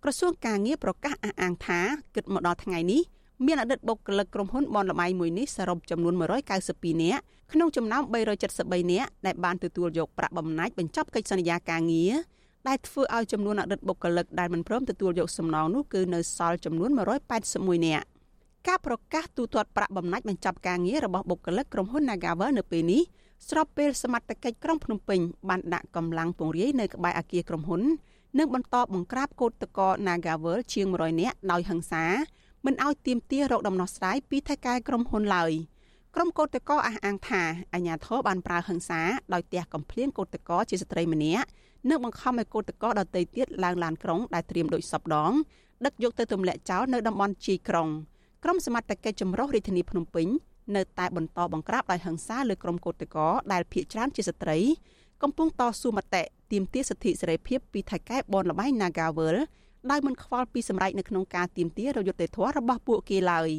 [0.03, 1.79] ក្រសួងការងារប្រកាសអះអាងថា
[2.15, 3.01] គិតមកដល់ថ្ងៃនេះ
[3.45, 7.21] មានអតីតបុគ្គលិកក្រុមហ៊ុនបនលបៃមួយនេះសរុបចំនួន192នាក់
[7.53, 8.03] ក្នុងចំណោម
[8.47, 12.13] 373នាក់ដែលបានទទួលយកប្រាក់បំណាច់បញ្ចប់កិច្ចសន្យាការងារ
[12.67, 16.89] ដែលធ្វើឲ្យចំនួនអតីតបុគ្គលិកដែលមិនព្រមទទួលយកសំណងនោះគឺនៅសល់ចំនួន
[17.37, 18.05] 181នាក់
[18.67, 23.01] ការប្រកាសទូទាត់ប្រាក់បំណាច់បញ្ចប់ការងាររបស់បុគ្គលិកក្រុមហ៊ុន Nagavel នៅពេលនេះ
[23.49, 25.19] ស្របពេលសមត្ថកិច្ចក្រុងភ្នំពេញ
[25.49, 27.81] បានដាក់កម្លាំងពង្រាយនៅក្បែរអគារក្រុមហ៊ុន
[28.39, 32.05] និងបន្តបង្ក្រាបកោតតក Nagavel ជាង100នាក់ដោយហិង្សា
[32.65, 35.51] មិនឲ្យទៀមទារោគដំណោះស្រាយពីថៃកែក្រុមហ៊ុនឡើយ
[36.15, 37.43] ក្រុមកោតតកអះអាងថា
[37.73, 39.01] អាញាធរបានប្រើហិង្សា
[39.33, 41.47] ដោយទះកំភ្លៀងកោតតកជាស្ត្រីម្នាក់
[41.89, 45.31] និងបង្ខំឲ្យកោតកោដតីទៀតឡើងឡានក្រុងដែលត្រៀមដូចសពដង
[45.85, 47.89] ដឹកយកទៅទម្លាក់ចោលនៅតំបន់ជីក្រុង
[48.43, 50.27] ក្រុមសមត្ថកិច្ចចម្រុះរាជធានីភ្នំពេញ
[50.75, 54.57] នៅតែបន្តបង្ក្រាបដោយហិង្សាលើក្រុមកោតកោដែលភ ieck ច្រើនជាស្ត្រី
[55.23, 59.37] កំពុងតស៊ូមតិទាមទារសិទ្ធិសេរីភាពពីថៃកែបនលបៃ Nagavel
[59.91, 63.49] ដោយមិនខ្វល់ពីសម្រេចនៅក្នុងការទាមទាររយុត្តិធម៌របស់ពួកគេឡើយ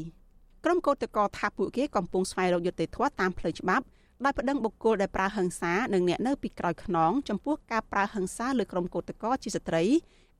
[0.64, 3.84] ក្រុមកោតកោថាពួកគេកំពុងស្វែងរកយុត្តិធម៌តាមផ្លូវច្បាប់
[4.24, 9.82] ដោយប្តឹងបុគ្គលដែលប្រើហិង្សានិងអ្នកនៅពីក្រោយខ្នងចំពោះការប្រើហិង្សាលើក្រុមកោតក្រជាស្ត្រី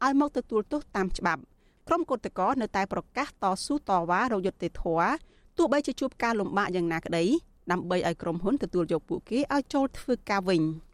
[0.04, 1.42] ឲ្យមកទទួលទោសតាមច្បាប់
[1.88, 5.10] ក្រុមកោតក្រនៅតែប្រកាសតស៊ូតវ៉ារយុត្តិធម៌
[5.56, 7.24] ទោះបីជាជួបការលំបាកយ៉ាងណាក្តី
[7.72, 10.62] ដើម្បីឲ្យក្រុមហ៊ុនទទួលយកពួកគេឲ្យចូលធ្វើការវិញ។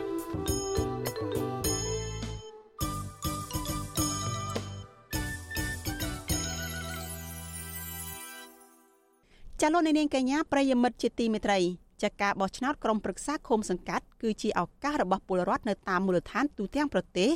[9.63, 11.59] ចាលោកនាងកញ្ញាប្រិយមិត្តជាទីមេត្រី
[12.03, 17.29] ចាការបោះឆ្នោតក្រុមប្រឹក្សាឃុំសង្កាត់គឺជាឱកាសរបស់ពលរដ្ឋនៅតាមមូលដ្ឋានទូទាំងប្រទេស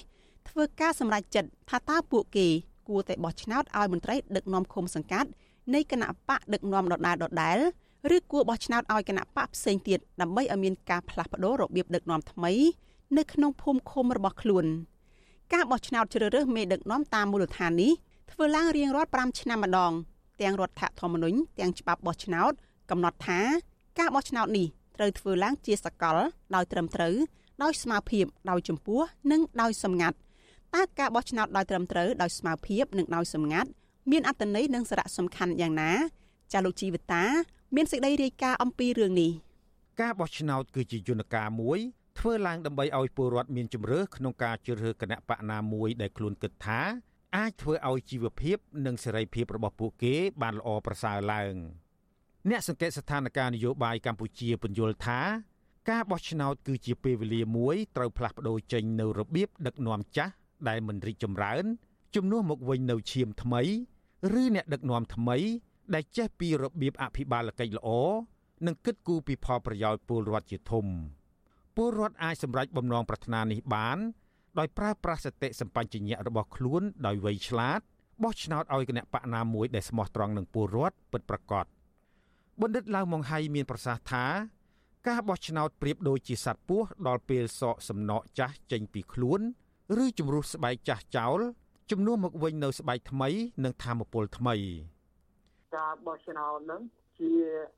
[0.49, 2.47] ធ្វើការសម្រេចចិត្តថាតើពួកគេ
[2.87, 5.29] គួរតែបោះឆ្នោតឲ្យមន្ត្រីដឹកនាំឃុំសង្កាត់
[5.73, 7.57] នៃគណៈបកដឹកនាំដដែលដដែល
[8.15, 12.51] ឬគួរបោះឆ្នោតឲ្យគណៈបកផ្សេងទៀតដើម្បីឲ្យមានការផ្លាស់ប្ដូររបៀបដឹកនាំថ្មី
[13.17, 14.65] នៅក្នុងភូមិឃុំរបស់ខ្លួន
[15.53, 17.91] ការបោះឆ្នោតជ្រើសរើសមេដឹកនាំតាមមូលដ្ឋាននេះ
[18.31, 19.93] ធ្វើឡើងរៀងរាល់5ឆ្នាំម្ដង
[20.41, 22.51] ទាំងរដ្ឋធម្មនុញ្ញទាំងច្បាប់បោះឆ្នោត
[22.89, 23.39] កំណត់ថា
[23.99, 26.17] ការបោះឆ្នោតនេះត្រូវធ្វើឡើងជាសកល
[26.55, 27.15] ដោយត្រឹមត្រូវ
[27.63, 28.99] ដោយស្មារភាពដោយចំពោះ
[29.31, 30.17] និងដោយសម្ងាត់
[30.75, 33.69] តើការបោះឆ្នោតដោយត្រឹមត្រូវដោយស្មារភាពនិងដោយសម្ងាត់
[34.11, 35.91] មានអត្ថន័យនិងសារៈសំខាន់យ៉ាងណា
[36.53, 37.23] ចាលោកជីវតា
[37.75, 39.31] មានសេចក្តីរាយការណ៍អំពីរឿងនេះ
[40.01, 41.79] ការបោះឆ្នោតគឺជាយន្តការមួយ
[42.19, 46.81] ធ្វើឡើងដើម្បីឲ្យពលរដ្ឋមានជំរឿក្នុងការជ្រើសរើសគណៈបកណាមួយដែលខ្លួនគិតថា
[47.35, 51.53] អាចធ្វើឲ្យជីវភាព និងសេរីភាពរបស់ពួកគេ បានល្អប្រសើរឡើង
[52.49, 55.19] អ្នកសង្កេតស្ថានភាពនយោបាយកម្ពុជាពន្យល់ថា
[55.89, 60.33] ការបោះឆ្នោតគឺជាពេលវេលាមួយត្រូវផ្លាស់ប្ដូរចេញនៅរបៀបដឹកនាំចាស់
[60.67, 61.63] ដែលមិនរីកចម្រើន
[62.15, 63.61] ជំនួសមកវិញនៅឈាមថ្មី
[64.41, 65.37] ឬអ្នកដឹកនាំថ្មី
[65.93, 67.89] ដែលចេះពីរបៀបអភិបាលកិច្ចល្អ
[68.65, 70.85] និងគិតគូរពីផលប្រយោជន៍ពលរដ្ឋជាធំ
[71.75, 73.97] ពលរដ្ឋអាចសម្រេចបំណងប្រាថ្នានេះបាន
[74.59, 77.81] ដោយប្រើប្រាស់សតិសម្បញ្ញញ្ញៈរបស់ខ្លួនដោយវៃឆ្លាត
[78.23, 81.65] បោះឆ្នោតឲ្យគណៈបកណាមួយដែលស្មោះត្រង់នឹងពលរដ្ឋពិតប្រាកដ
[82.61, 84.25] បណ្ឌិតឡាវម៉ុងហៃមានប្រសាសន៍ថា
[85.07, 89.41] ការបោះឆ្នោតប្រៀបដូចជាសត្វពស់ដល់ពេលសក់សំណក់ចាស់ចេញពីខ្លួន
[90.03, 91.39] ឬជំរុះស្បែកចាស់ចោល
[91.91, 93.29] ជំនួសមកវិញនៅស្បែកថ្មី
[93.63, 94.55] និងធម៌ពលថ្មី
[95.75, 96.81] ការបោះឆ្នោតនឹង
[97.19, 97.31] ជា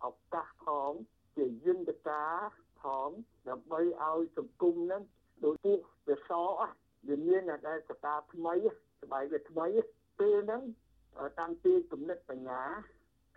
[0.05, 0.91] ឱកាសផង
[1.36, 2.36] ជាយន្តការ
[2.82, 3.09] ផង
[3.49, 5.01] ដើម្បីឲ្យសង្គមនឹង
[5.43, 5.77] ដូចពោះ
[6.07, 6.73] វាសអស់
[7.07, 8.53] វាមានដែលកតាថ្មី
[9.01, 9.67] ស្បែកវាថ្មី
[10.19, 10.61] ពេលហ្នឹង
[11.39, 12.61] តាំងពីគំនិតបញ្ញា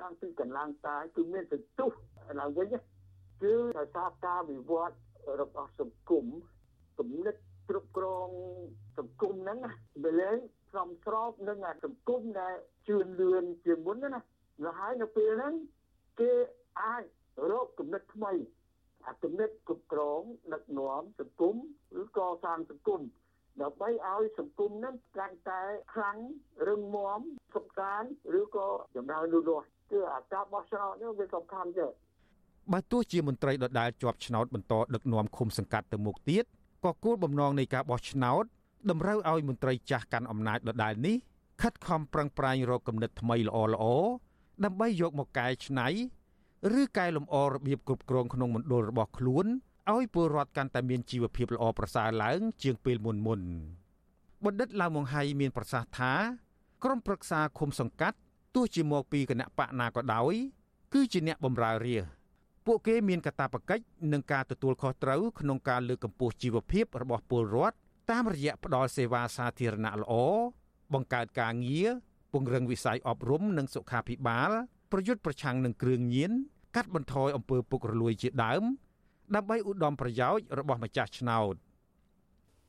[0.00, 1.90] តាំងពីកម្លាំងកាយគឺមានសន្ទុះ
[2.40, 2.66] ឡើងវិញ
[3.42, 4.96] គឺដោយសារការវិវត្ត
[5.40, 6.26] របស់សង្គម
[6.98, 7.36] គំនិត
[7.68, 8.28] គ្រប់គ្រង
[8.98, 9.58] សង្គមហ្នឹង
[10.04, 10.36] វាលែង
[10.70, 12.54] ស្របស្របនឹងសង្គមដែល
[12.88, 14.20] ជឿនលឿនជាងមុនណា
[14.78, 15.54] ហើយនៅពេលហ្នឹង
[16.20, 16.32] គេ
[16.80, 17.02] អាច
[17.50, 18.32] រកគំនិតថ្មី
[19.06, 20.22] អាគំនិតគ្រប់គ្រង
[20.52, 21.56] ដឹកនាំសង្គម
[22.00, 23.00] ឬកសាងសង្គម
[23.62, 26.16] ដើម្បីឲ្យសង្គមនឹងកាន់តែខ្លាំង
[26.68, 27.20] រឹងមាំ
[27.54, 28.08] សុខសាន្ត
[28.40, 31.86] ឬក៏ចម្រើនលូតលាស់គឺអាការបោះឆ្នោតនេះវាសំខាន់ទេ
[32.72, 36.44] បើទោះជាមន្ត្រីដដែលជាប់ឆ្នោតបន្តដឹកនាំឃុំសង្កាត់ទៅមុខទៀត
[36.84, 38.44] ក៏គោលបំណងនៃការបោះឆ្នោត
[38.90, 41.16] តម្រូវឲ្យមន្ត្រីចាស់កាន់អំណាចដដែលនេះ
[41.62, 43.84] ខិតខំប្រឹងប្រែងរកគំនិតថ្មីល្អល្អ
[44.64, 45.88] ដើម្បីយកមកកែច្នៃ
[46.80, 49.46] ឬកែលម្អរបៀបគ្រប់គ្រងក្នុងមណ្ឌលរបស់ខ្លួន
[49.92, 53.40] ឲ្យពលរដ្ឋកាន់តែមានជីវភាពល្អប្រសើរឡើង ជាងពេលមុនមុន
[54.44, 56.12] បណ្ឌិតឡាវម៉ុងហៃមានប្រសាសន៍ថា
[56.84, 58.16] ក្រុមប្រឹក្សាឃុំសង្កាត់
[58.54, 60.34] ទោះជាមកពីគណៈបកណាក៏ដោយ
[60.92, 62.04] គឺជាអ្នកបម្រើរាជ
[62.66, 67.76] ពួកគេមានកាតព្វកិច្ចនិងការទទួលខុសត្រូវក្នុងការលើកកម្ពស់ជីវភាពរបស់ពលរដ្ឋ
[68.10, 70.12] តាមរយៈផ្តល់សេវាសាធារណៈល្អ
[70.92, 71.90] បង្កើតការងារ
[72.32, 74.50] ពង្រឹងវិស័យអប់រំនិងសុខាភិបាល
[74.92, 76.32] ប្រយុទ្ធប្រឆាំងនឹងគ្រឿងញៀន
[76.76, 78.62] កាត់បន្ថយអំពើពុករលួយជាដើម
[79.34, 81.54] ដើម្បីឧត្តមប្រយោជន៍របស់ម្ចាស់ឆ្នោត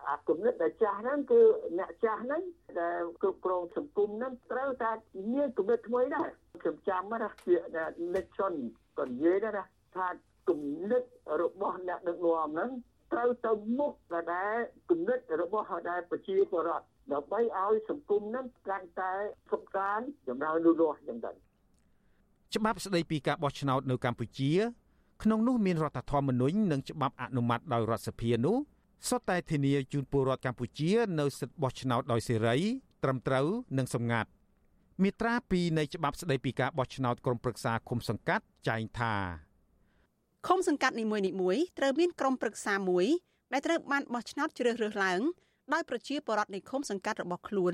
[0.08, 1.42] អាគំនិតដែលចាស់ហ្នឹងគឺ
[1.80, 2.42] អ្នកចាស់ហ្នឹង
[2.82, 4.92] ដែលគ្រប់គ្រងសង្គមហ្នឹងត្រូវតែ
[5.34, 6.30] មានគំនិតថ្មីដែរ
[6.62, 7.56] ខ្ញុំចាំណាជា
[8.14, 8.56] Nixon
[8.98, 9.60] ក៏និយាយដែរ
[9.96, 10.08] ថា
[10.50, 10.62] គំ
[10.92, 11.04] និត
[11.42, 12.70] របស់អ្នកដឹកនាំហ្នឹង
[13.14, 14.58] ត្រូវទៅមុខដែល
[14.90, 19.12] គំនិតរបស់ដែលប្រជាពលរដ្ឋដើម្បីឲ្យសង្គមហ្នឹងកាន់តែ
[19.52, 21.32] សុខសាន្តចម្រើនលូតលាស់យ៉ាងទៅ
[22.56, 24.52] ច្បាប់ស្តីពីការបោះឆ្នោតនៅកម្ពុជា
[25.24, 28.58] ក្នុងនោះមានរដ្ឋធម្មនុញ្ញនិងច្បាប់អនុម័តដោយរដ្ឋសភានោះ
[29.10, 32.56] សុទ្ធតែធានាជូនពលរដ្ឋកម្ពុជា នៅសិទ្ធិបោះឆ្នោតដោយសេរី
[33.04, 33.48] ត្រឹមត្រូវ
[33.78, 34.30] និងសម្ងាត់
[35.04, 39.14] មាត្រា2នៃច្បាប់ស្តីពីការបោះឆ្នោតក្រុមប្រឹក្សាឃុំសង្កាត់ចែងថា
[40.48, 43.06] ឃុំសង្កាត់នីមួយៗត្រូវមានក្រុមប្រឹក្សាមួយ
[43.54, 45.22] ដែលត្រូវបានបោះឆ្នោតជ្រើសរើសឡើង
[45.74, 47.74] ដោយប្រជាពលរដ្ឋនៃឃុំសង្កាត់របស់ខ្លួន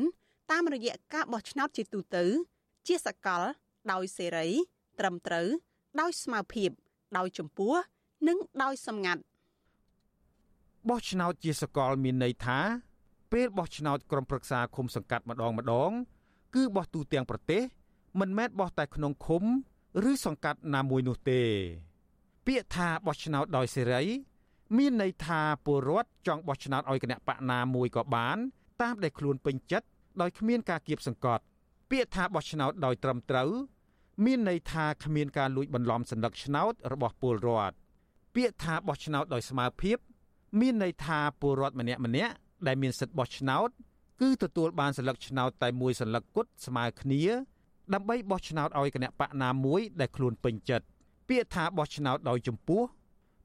[0.52, 2.24] តាមរយៈការបោះឆ្នោតជាទូទៅ
[2.88, 3.44] ជាសកល
[3.92, 4.48] ដោយសេរី
[5.00, 5.48] ត្រឹមត្រូវ
[6.00, 6.70] ដោយស្មារភាព
[7.18, 7.74] ដោយចម្ពោះ
[8.28, 9.22] និងដោយសម្ងាត់
[10.90, 12.60] បោះឆ្នោតជាសកលមានន័យថា
[13.32, 15.92] ពេលបោះឆ្នោតក្រុមប្រឹក្សាឃុំសង្កាត់ម្ដងម្ដង
[16.56, 17.62] គឺបោះទូទាំងប្រទេស
[18.20, 19.44] មិនមែនបោះតែក្នុងឃុំ
[20.10, 21.42] ឬសង្កាត់ណាមួយនោះទេ
[22.48, 24.02] ពាក្យថាបោះឆ្នោតដោយសេរី
[24.78, 28.38] មានន័យថាពលរដ្ឋចង់បោះឆ្នោតឲ្យគណៈបកណាមួយក៏បាន
[28.82, 29.88] តាមដែលខ្លួនពេញចិត្ត
[30.22, 31.44] ដោយគ្មានការគៀបសង្កត់
[31.90, 33.50] ពាក្យថាបោះឆ្នោតដោយត្រឹមត្រូវ
[34.25, 37.75] មានន័យថាគ្មានការលួចបន្លំសัญลักษณ์ឆ្នោតរបស់ពលរដ្ឋ
[38.35, 39.99] ពាក្យថាបោះឆ្នោតដោយស្មារភាព
[40.61, 42.33] មានន័យថាពលរដ្ឋម្នាក់ម្នាក់
[42.67, 43.69] ដែលមានសិទ្ធិបោះឆ្នោត
[44.21, 47.23] គឺទទួលបានសัญลักษณ์ឆ្នោតតែមួយសัญลักษณ์គត់ស្មើគ្នា
[47.95, 50.87] ដើម្បីបោះឆ្នោតឲ្យគណៈបកណាមួយដែលខ្លួនពេញចិត្ត
[51.29, 52.83] ពាក្យថាបោះឆ្នោតដោយចំពោះ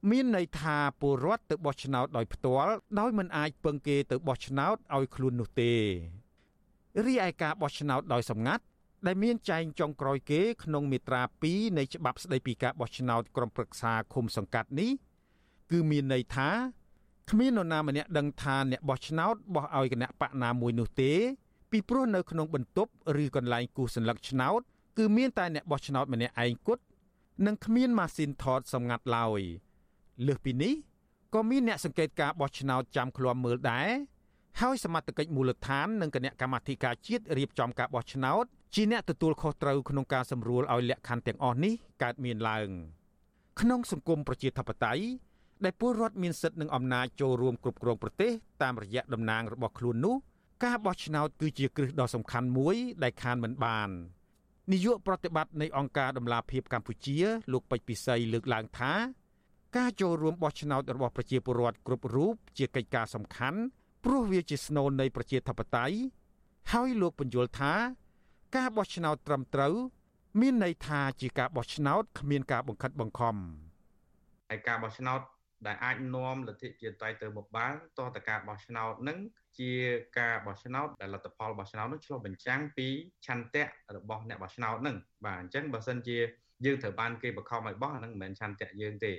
[0.10, 5.74] មានន័យថាពលរដ្ឋទៅបោះឆ្នោតដោយផ្ទាល់ដោយមិនអាចពឹងគេទៅបោះឆ្នោតឲ្យខ្លួននោះទេ
[7.06, 8.64] រីឯការបោះឆ្នោតដោយសម្ងាត់
[9.06, 14.92] ដែលមានចែងចុងក្រោយគេក្នុងមាត្រា2នៃច្បាប់ស្តីពីការបោះឆ្នោតក្រុមប្រឹក្សាឃុំសង្កាត់នេះ
[15.72, 16.50] គឺមានន័យថា
[17.32, 21.14] គ្មាននរណាម្នាក់ដឹងថាអ្នកបោះឆ្នោតបោះឲ្យគណៈបកណាមួយនោះទេ
[21.72, 22.92] ពីព្រោះនៅក្នុងបន្ទប់
[23.24, 24.62] ឬកន្លែងគូសសัญลักษณ์ឆ្នោត
[24.98, 26.84] គឺមានតែអ្នកបោះឆ្នោតម្នាក់ឯងគត់
[27.46, 29.42] និងគ្មានម៉ាស៊ីនថតសម្ងាត់ឡើយ
[30.28, 30.74] លើសពីនេះ
[31.34, 33.90] ក៏មានអ្នកសង្កេតការបោះឆ្នោតចាំឃ្លាំមើលដែរ
[34.62, 42.69] ហើយសមត្ថកិច្ចមូលដ្ឋាននិងគណៈកម្មាធិការជាតិរៀបចំការបោះឆ្នោត ជាអ្នកទទួលខុសត្រូវក្នុងការសម្រួលឲ្យលក្ខខណ្ឌទាំងអស់នេះកើតមានឡើង
[43.61, 45.05] ក្នុងសង្គមប្រជាធិបតេយ្យ
[45.65, 50.17] ដែលពលរដ្ឋមានសិទ្ធិនិងអំណាចចូលរួមគ្រប់គ្រងប្រទេសតាមរយៈតំណាងរបស់ខ្លួននោះ
[50.65, 53.91] ការបោះឆ្នោតគឺជាគ្រឹះដ៏សំខាន់មួយដែលខានមិនបាន
[54.73, 57.19] នាយកប្រតិបត្តិនៃអង្គការដំឡាភិបកម្ពុជា
[57.53, 58.93] លោកពេជ្រពិសីលើកឡើងថា
[59.77, 63.61] ការចូលរួមបោះឆ្នោតរបស់ប្រជាពលរដ្ឋគ្រប់រូបជាកិច្ចការសំខាន់
[64.05, 65.97] ព្រោះវាជាស្នូលនៃប្រជាធិបតេយ្យ
[66.73, 67.75] ហើយលោកបញ្យល់ថា
[68.57, 69.75] ការបោះឆ្នោតត្រឹមត្រូវ
[70.41, 73.37] មានន័យថាជាការបោះឆ្នោតគ្មានការបង្ខិតបង្ខំ
[74.51, 75.21] ហើយការបោះឆ្នោត
[75.67, 79.19] ដែលអាចនាំលទ្ធិជាតិតៃទៅមុខបានតោះតការបោះឆ្នោតនឹង
[79.59, 79.73] ជា
[80.19, 82.89] ការបោះឆ្នោតដែលលទ្ធផលបោះឆ្នោតនោះឆ្លុះបញ្ចាំងពី
[83.27, 83.65] ឆន្ទៈ
[83.97, 84.97] របស់អ្នកបោះឆ្នោតនឹង
[85.27, 86.19] បាទអញ្ចឹងបើសិនជា
[86.65, 89.13] យើងត្រូវបានគេបង្ខំឲ្យបោះអានឹងមិនមែនឆន្ទៈយើងទេ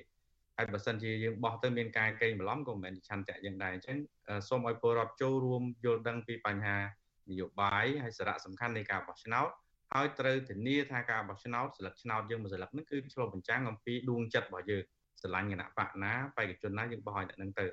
[0.57, 3.97] ហើយបើសិនជាយើងបោះទៅមានការកេងបន្លំក៏មិនមែនឆន្ទៈយើងដែរអញ្ចឹង
[4.47, 6.77] សូមឲ្យពលរដ្ឋចូលរួមយល់ដឹងពីបញ្ហា
[7.31, 9.49] នយោបាយហើយសារៈសំខាន់នៃការបោះឆ្នោត
[9.93, 14.81] ហើយត្រូវធានាថាការបោះឆ្នោតស្លឹកឆ្នោតយើងមួយស្លឹកហ្នឹងគឺឆ្លុះបញ្ចាំងអំពីដួងចិត្តរបស់យើង
[15.21, 17.65] ស្រឡាញ់គណៈបកណាបេក្ខជនណាយើងបោះឲ្យអ្នកហ្នឹងទៅ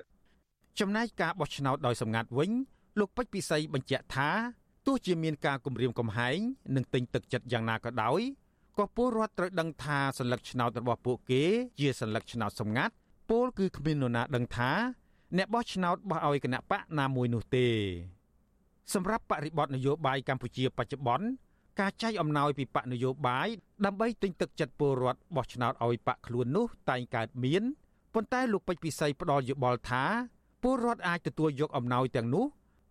[0.79, 2.51] ចំណែកការបោះឆ្នោតដោយសម្ងាត់វិញ
[2.99, 4.29] លោកពេជ្រពិសីបញ្ជាក់ថា
[4.87, 6.37] ទោះជាមានការគម្រាមកំហែង
[6.75, 8.21] និងទិញទឹកចិត្តយ៉ាងណាក៏ដោយ
[8.77, 11.43] ក៏ពលរដ្ឋត្រូវដឹងថាសញ្ញាឆ្នោតរបស់ពួកគេ
[11.79, 12.93] ជាសញ្ញាឆ្នោតសម្ងាត់
[13.29, 14.71] ពលគឺគ្មាននរណាដឹងថា
[15.37, 17.67] អ្នកបោះឆ្នោតបោះឲ្យគណៈបកណាមួយនោះទេ
[18.93, 21.27] សម្រាប់បរិបទនយោបាយកម្ពុជាបច្ចុប្បន្ន
[21.79, 23.47] ការចែកអំណោយពីបកនយោបាយ
[23.85, 27.63] ដើម្បីទិញទឹកចិត្តពលរដ្ឋបោះឆ្នោតឲ្យបកខ្លួននោះតែងកើតមាន
[28.13, 30.03] ប៉ុន្តែលោកពេជ្រពិសីផ្ដល់យោបល់ថា
[30.63, 32.45] ពលរដ្ឋអាចទទួលយកអំណោយទាំងនោះ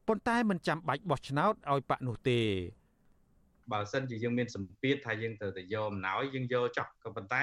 [0.08, 2.40] ប៉ុន្តែមិនចាំបាច់បោះឆ្នោតឲ្យបកនោះទេ
[3.72, 7.42] បើសិនជាយើងមានសម្ពាធថាយើងត្រូវតែយកអំណោយយើងយកចោះក៏ប៉ុន្តែ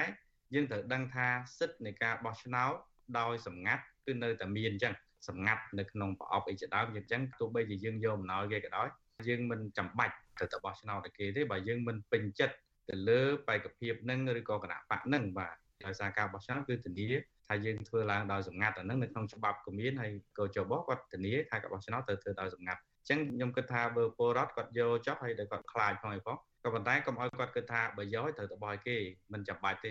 [0.54, 1.26] យើងត្រូវដឹងថា
[1.58, 2.74] សិទ្ធិនៃការបោះឆ្នោត
[3.18, 4.94] ដោយសម្ងាត់គឺនៅតែមានអញ្ចឹង
[5.26, 8.88] សម្ងាត់នៅក្នុងប្រអប់អីជាដើមអញ្ចឹងទោះបីជាយើងយកអំណោយគេក៏ដោយ
[9.28, 12.54] យើងមិនចាំបាច់ត្រូវតែបោះឆ្នោតឲ្យគេទេបើយើងមិនពេញចិត្ត
[12.88, 15.54] ទៅលើបេក្ខភាពនឹងឬក៏គណៈបកនឹងបាទ
[15.86, 17.08] ដោយសារការបោះឆ្នោតគឺធានា
[17.48, 28.96] ថាយើងធ្វើឡើងដោយសម្ងាត់អានឹងនៅក្នុងច្បាប់ក៏មានហើយក៏ចបគាត់ធានាថាការបោះឆ្នោតត្រូវធ្វើដោយសម្ងាត់អញ្ចឹងខ្ញុំគិតថាបើពលរដ្ឋគាត់យកចុះហើយដែលគាត់ខ្លាចផងអីផងក៏ប៉ុន្តែកុំឲ្យគាត់គិតថាបើយកត្រូវទៅបោះឲ្យគេ
[29.32, 29.90] មិនចាំបាច់ទេ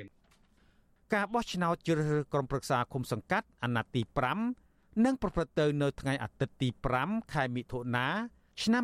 [1.14, 4.02] ការបោះឆ្នោតជ្រើសរើសក្រុមប្រឹក្សាគុំសង្កាត់អាណត្តិទី
[4.42, 4.67] 5
[5.06, 6.70] នឹងប្រព្រឹត្តទៅនៅថ្ងៃអាទិត្យទី
[7.00, 8.08] 5ខែមិថុនា
[8.64, 8.84] ឆ្នាំ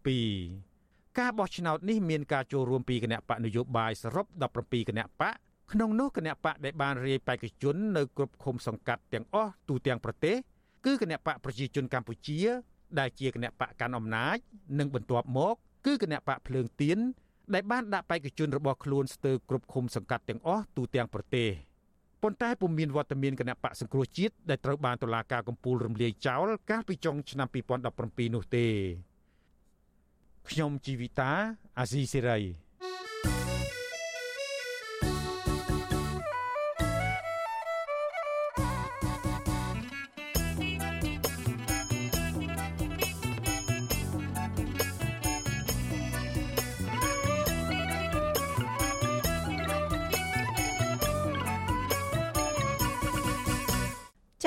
[0.00, 4.26] 2022ការបោះឆ្នោតនេះមានការចូលរួមពីគណៈបកនយោបាយសរុប
[4.58, 5.34] 17គណៈបក
[5.72, 10.36] ក្នុងនោះគណៈបកដែលបានរាយបេក្ខជននៅគ្រប់ឃុំសង្កាត់ទាំងអស់ទូទាំងប្រទេស
[10.84, 12.40] គឺគណៈបកប្រជាជនកម្ពុជា
[12.98, 14.36] ដែលជាគណៈបកកាន់អំណាច
[14.78, 15.54] និងបន្ទាប់មក
[15.86, 16.98] គឺគណៈបកភ្លើងទៀន
[17.54, 21.48] ដែលបានដាក់បេក្ខជនរបស់ខ្លួនស្ទើរគ្រប់ឃុំសង្កាត់ទាំងអស់ទូទាំងប្រទេស
[22.26, 27.48] ប៉ុន្តែពុំមានវត្តមានគណៈបកសង្គ្រោះជាតិដែលត្រូវបានតុលាការកំពូលរំលាយចោលកាលពីចុងឆ្នាំ
[27.92, 28.66] 2017នោះទេ
[30.48, 31.30] ខ្ញុំជីវិតា
[31.78, 32.38] អាស៊ីសេរី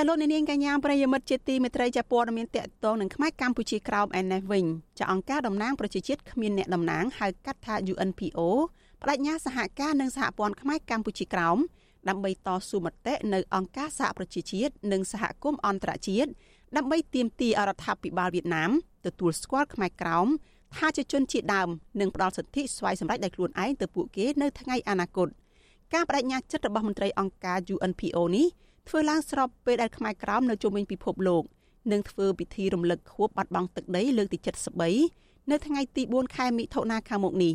[0.02, 4.66] ចាលោកនាងកញ្ញាប្រិយមិត្តជាទីមេត្រីចាព័ត៌មានតកតងនឹងខ្មែរកម្ពុជាក្រោមឯនេះវិញ
[5.00, 8.40] ចាអង្គការតំណាងប្រជាជាតិគ្មានអ្នកតំណាងហៅកាត់ថា UNPO
[9.02, 11.58] បដិញ្ញាសហការនឹងសហព័ន្ធខ្មែរកម្ពុជាក្រោម
[12.10, 16.30] ដើម្បីតស៊ូមតិនៅអង្គការសហប្រជាជាតិនិងសហគមន៍អន្តរជាតិ
[16.78, 18.72] ដើម្បីទាមទាររដ្ឋាភិបាលវៀតណាម
[19.06, 20.28] ទទួលស្គាល់ខ្មែរក្រោម
[20.76, 21.70] ថាជាជនជាតិដើម
[22.00, 25.28] និងផ្ដល់សិទ្ធិស្វ័យសម្រេចដោយខ្លួនឯងទៅពួកគេនៅថ្ងៃអនាគត
[25.94, 28.48] ការបដិញ្ញាចិត្តរបស់មន្ត្រីអង្គការ UNPO នេះ
[28.90, 31.44] ធ្វើឡើងស្របពេលដែលខ្មែរក្រោមនៅជុំវិញពិភពលោក
[31.92, 34.38] នឹងធ្វើពិធីរំលឹកខួបបាត់បង់ទឹកដីលើកទី
[34.96, 37.54] 73នៅថ្ងៃទី4ខែមិថុនាខាងមុខនេះ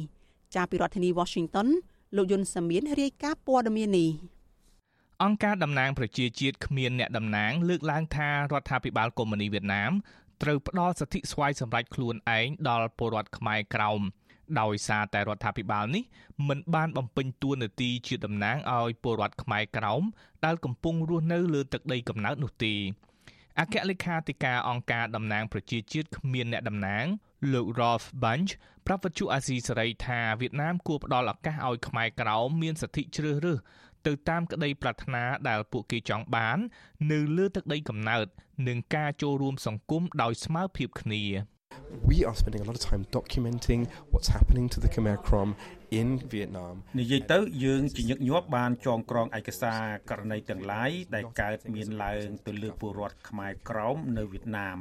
[0.54, 1.68] ចាប់ពីរដ្ឋធានី Washington
[2.16, 4.10] លោកយុនសាមៀនរាយការណ៍ព័ត៌មាននេះ
[5.22, 9.92] អង្គការតំណាងប្រជាជាតិគ្មានអ្នកតំណាងលើកឡើងថារដ្ឋាភិបាលកុម្មុយនីវៀតណាម
[10.42, 14.00] ត្រូវផ្ដល់សិទ្ធិស្វ័យសម្រេចខ្លួនឯងដល់ពលរដ្ឋខ្មែរក្រោម
[14.60, 16.04] ដោយសារតែរដ្ឋាភិបាលនេះ
[16.48, 20.02] មិនបានបំពេញតួនាទីជាតំណាងឲ្យពលរដ្ឋខ្មែរក្រោម
[20.44, 22.74] ដែលកំពុងរស់នៅលើទឹកដីកំណើតនោះទេ
[23.60, 27.04] អគ្គលេខាធិការអង្គការតំណាងប្រជាជាតិគ្មានអ្នកតំណាង
[27.52, 28.50] លោក Rolf Bunch
[28.86, 33.58] ប្រាប់វិទ្យុអាស៊ីសេរីថាវៀតណាមគួរផ្ដល់ឱកាសឲ្យខ្មែរក្រោមមានសិទ្ធិជ្រើសរើស
[34.06, 36.58] ទៅតាមក្តីប្រាថ្នាដែលពួកគេចង់បាន
[37.12, 38.26] នៅលើទឹកដីកំណើត
[38.68, 41.22] និងការចូលរួមសង្គមដោយស្មើភាពគ្នា
[42.08, 43.80] we are spending a lot of time documenting
[44.12, 45.50] what's happening to the Khmer Krom
[46.00, 54.78] in Vietnam និយាយទៅយើងជាញឹកញាប់បានចងក្រងឯកសារករណីទាំងឡាយដែលកើតមានឡើងទៅលើពលរដ្ឋខ្មែរក្រោមនៅវៀតណាម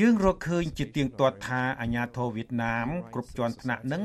[0.00, 4.02] យើងរកឃើញជាទៀងទាត់ថាអាញាធរវៀតណាមគ្រប់ជាន់ថ្នាក់នឹង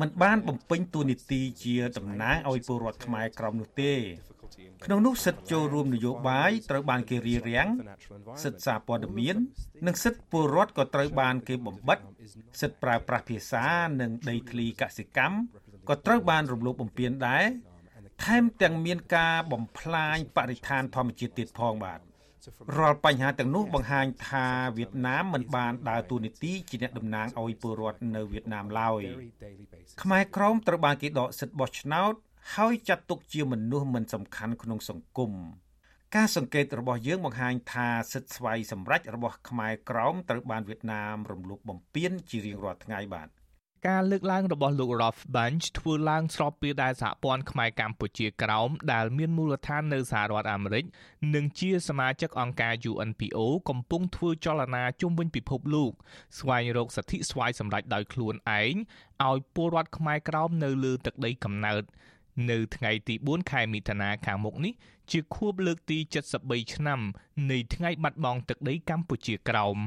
[0.00, 3.92] មិនបានបំពេញតួនាទីជាតំណាងឲ្យពលរដ្ឋខ្មែរក្រោមនោះទេ
[4.84, 7.68] ក្នុងនោះសិទ្ធិចូលរួមនយោបាយត្រូវបានគេរារាំង
[8.44, 9.36] សិទ្ធិសារព័ត៌មាន
[9.86, 11.98] និងសិទ្ធិពលរដ្ឋក៏ត្រូវបានគេបំបិទ
[12.60, 13.66] សិទ្ធិប្រើប្រាស់ភាសា
[14.00, 15.36] និងដីធ្លីកសិកម្ម
[15.88, 17.44] ក៏ត្រូវបានរំលោភបំពានដែរ
[18.24, 22.00] ថែមទាំងមានការបំផ្លាញបរិស្ថានធម្មជាតិទៀតផងបាទ
[22.78, 24.46] រាល់បញ្ហាទាំងនោះបង្ហាញថា
[24.76, 29.02] វៀតណាមមិនបានដើរតួនាទីជាអ្នកតំណាងឲ្យពលរដ្ឋនៅវៀតណាមឡើយ
[30.02, 32.14] ខ្មែរក្រមត្រូវបានគេដកសិទ្ធិបោះឆ្នោត
[32.56, 35.32] ហើយចាត់ទុកជាមនុស្សមិនសំខាន់ក្នុងសង្គម
[36.16, 43.28] ការសង្កេតរបស់យើងបង្ហាញថាសិទ្ធិស្វ័យសម្រេចរបស់ខ្មែរក្រោមត្រូវបានវៀតណាមរំលោភបំពានជារៀងរាល់ថ្ងៃបាទ
[43.88, 50.84] ការលើកឡើងរបស់លោក Rolf Bunch ធ្វើឡើងស្របពេលដែលសហព័ន្ធខ្មែរកម្ពុជាក្រោមដែលមានមូលដ្ឋាននៅសហរដ្ឋអាមេរិក
[51.34, 53.38] និងជាសមាជិកអង្គការ UNPO
[53.68, 55.92] កំពុងធ្វើចលនាជុំវិញពិភពលោក
[56.38, 58.74] ស្វែងរកសិទ្ធិស្វ័យសម្រេចដោយខ្លួនឯង
[59.28, 61.82] ឲ្យពលរដ្ឋខ្មែរក្រោមនៅលើទឹកដីកំណើត
[62.50, 64.72] នៅថ្ងៃទី4ខែមិថុនាខាងមុខនេះ
[65.10, 65.98] ជាខួបលើកទី
[66.36, 67.00] 73ឆ្នាំ
[67.50, 69.78] នៃថ្ងៃបាត់បង់ទឹកដីកម្ពុជាក្រោម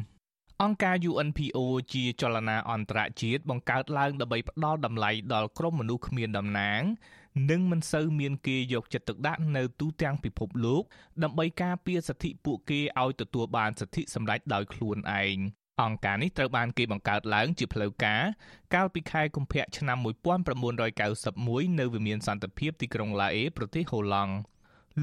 [0.62, 1.58] អង្គការ UNPO
[1.94, 6.82] ជាចលនាអន្តរជាតិបង្កើតឡើងដើម្បីផ្ដល់តម្លៃដល់ក្រុមមនុស្សគ្មានតំណាង
[7.50, 10.84] និងមិនសូវមានគេយកចិត្តទុកដាក់នៅទូទាំងពិភពលោក
[11.24, 15.38] ដើម្បីការពារសិទ្ធិពួកគេឲ្យទទួលបានសិទ្ធិសម្រេចដោយខ្លួនឯង
[15.82, 18.22] អង្គការនេះត្រូវបានគេបង្កើតឡើងជាផ្លូវការ
[18.74, 19.98] កាលពីខែកុម្ភៈឆ្នាំ
[20.84, 24.34] 1991នៅវិមានសន្តិភាពទីក្រុងឡាអេប្រទេសហូឡង់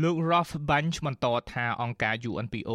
[0.02, 2.70] លោក Rolf Bunch បន្តថាអង្គការ UNPO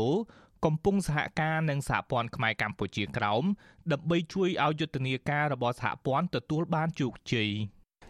[0.65, 3.43] កំពុងសហការនឹងសហព័ន្ធខ្មែរកម្ពុជាក្រោម
[3.91, 7.51] ដើម្បីជួយឲ្យយុទ្ធនាការរបស់សហព័ន្ធទទួលបានជោគជ័យ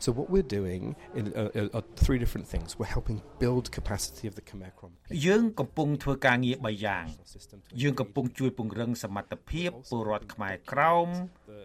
[0.03, 0.83] So what we're doing
[1.15, 2.77] in, uh, are three different things.
[2.77, 4.91] We're helping build capacity of the Khmer Krom.
[5.25, 7.05] យើងកំពុងធ្វើការងារ3យ៉ាង
[7.81, 11.07] យើងកំពុងជួយពង្រឹងសមត្ថភាពពលរដ្ឋខ្មែរក្រោម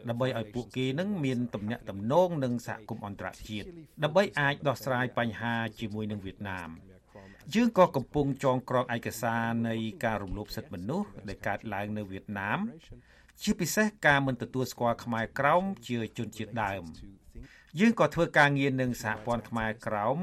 [0.08, 3.66] ដើម្បីឲ្យពួកគេនឹងមានទំនាក់ទំនងនឹងសហគមន៍អន្តរជាតិ
[4.04, 6.70] ដើម្បីអាចដោះស្រាយបញ្ហាជាមួយនឹងវៀតណាម
[7.54, 9.74] យើងក៏កំពុងចងក្រងឯកសារនៃ
[10.04, 12.58] ការរំលោភសិទ្ធិមនុស្សដែលកើតឡើងនៅវៀតណាម
[13.42, 16.84] ជាពិសេសការមិនទទួលស្គាល់ខ្មែរក្រោមជាជនជាតិដើម
[17.80, 20.18] យើងក៏ធ្វើការងារនឹងសហព័ន្ធខ្មែរក្រោម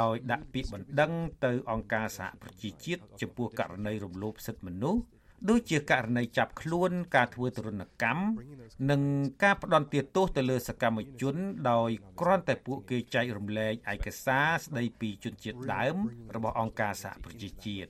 [0.00, 1.12] ដោយដាក់ពាក្យបណ្ដឹង
[1.44, 5.02] ទៅអង្គការសហប្រជាជាតិចំពោះករណីរំលោភសិទ្ធិមនុស្ស
[5.50, 8.24] ដូចជាករណីចាប់ខ្លួនការធ្វើទរណកម្ម
[8.90, 9.02] និង
[9.42, 11.36] ការផ្ដន់ទោសទៅលើសកម្មជន
[11.70, 15.96] ដោយគ្រាន់តែពួកគេចែករំលែកឯកសារស្ដីពីជនជាតិដើម
[16.36, 17.88] របស់អង្គការសហប្រជាជាតិ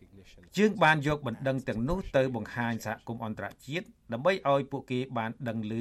[0.58, 5.74] យើងបានយកបណ្ដឹងទាំងនោះទៅបង្ហាញសហគមន៍អន្តរជាតិដើម្បីឲ្យពួកគេបានដឹងឮ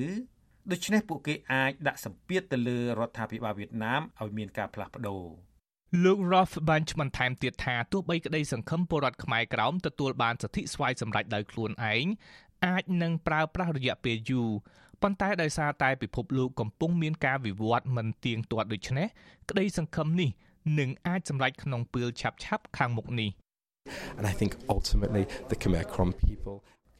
[0.71, 5.23] ដូច្នេះពួកគេអាចដាក់សម្ពាធទៅលើរដ្ឋាភិបាលវៀតណាមឲ្យមានការផ្លាស់ប្ដូរ
[6.03, 12.05] លោក Rolf Bunch បន្ថែមទៀតថាទោះបីក្តីសង្ឃឹមពលរដ្ឋខ្មែរក្រោមទទួលបានសិទ្ធិស្វ័យសម្រេចដោយខ្លួនឯង
[12.65, 14.49] អាចនឹងប្រើប្រាស់រយៈពេលយូរ
[15.01, 19.07] ប៉ុន្តែដោយសារតែពិភពលោកកំពុងមានការវិវត្តមិនទៀងទាត់ដូច្នេះ
[19.49, 20.29] ក្តីសង្ឃឹមនេះ
[20.79, 23.31] នឹងអាចសម្រេចក្នុងពេលឆាប់ៗខាងមុខនេះ
[24.17, 26.57] And I think ultimately the Khmer Krom people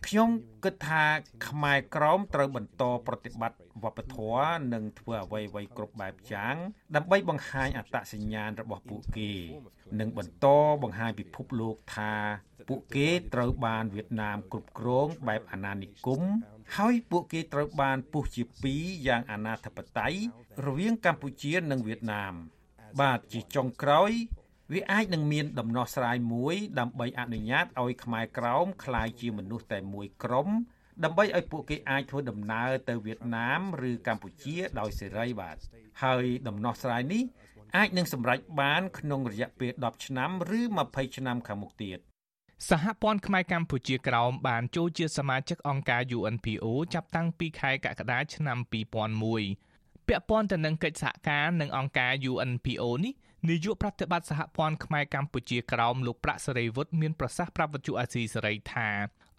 [0.07, 0.29] ខ្ញុំ
[0.63, 1.03] គិតថា
[1.47, 6.55] ខ្មែរក្រមត្រូវបន្តប្រតិបត្តិវប្បធម៌និងធ្វើអ្វីៗគ្រប់បែបយ៉ាង
[6.95, 9.31] ដើម្បីបង្ហាញអត្តសញ្ញាណរបស់ពួកគេ
[9.99, 10.47] និងបន្ត
[10.83, 12.13] បង្ហាញពិភពលោកថា
[12.69, 16.21] ពួកគេត្រូវបានវៀតណាមគ្រប់គ្រងបែបអាណានិគម
[16.77, 20.19] ហើយពួកគេត្រូវបានពុះជាពីរយ៉ាងអាណាធិបតេយ្យ
[20.65, 22.33] រវាងកម្ពុជានិងវៀតណាម
[23.01, 24.11] បាទជាចុងក្រោយ
[24.73, 30.47] វាអាចនឹងមានដំណោះស្រាយមួយដើម្បីអនុញ្ញាតឲ្យខ្មែរក្រោមក្លាយជាមនុស្សតែមួយក្រុម
[31.03, 35.57] ដើម្បីឲ្យពួកគេអាចធ្វើដំណើរទៅវៀតណាមឬកម្ពុជាដោយសេរីបាទ
[36.03, 37.23] ហើយដំណោះស្រាយនេះ
[37.77, 41.99] អាចនឹងសម្រេចបានក្នុងរយៈពេល10ឆ្នាំឬ20ឆ្នាំខាងមុខទៀត
[42.69, 48.57] សហព័ន្ធខ្មែរកម្ពុជាក្រោមបានចូលជាសមាជិកអង្គការ UNPO ចាប់តាំងពីខែកក្កដាឆ្នាំ
[49.33, 53.13] 2001ពាក់ព័ន្ធទៅនឹងកិច្ចសហការនឹងអង្គការ UNPO នេះ
[53.49, 58.89] នាយកប្រតិបត្តិសហព័ន្ធខ្មែរកម្ពុជាក្រោមលោកប្រាក់សេរីវុឌ្ឍមានប្រសាសន៍ប្រាប់វិទ្យុអាស៊ីសេរីថា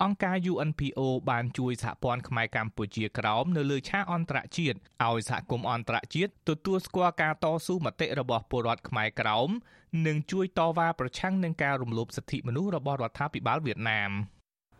[0.03, 1.01] អង្គការ UNPO
[1.31, 9.49] បានជួយសហព័ន្ធខ្មែរកម្ពុជាក្រោមនៅលើឆាកអន្តរជាតិឲ្យសហគមន៍អន្តរជាតិទទួលស្គាល់ការតស៊ូមតិរបស់ពលរដ្ឋខ្មែរក្រោម
[10.07, 14.13] និងជួយតវ៉ាប្រឆាំងនឹងការរំលោភសិទ្ធិមនុស្សរបស់រដ្ឋាភិបាលវៀតណាម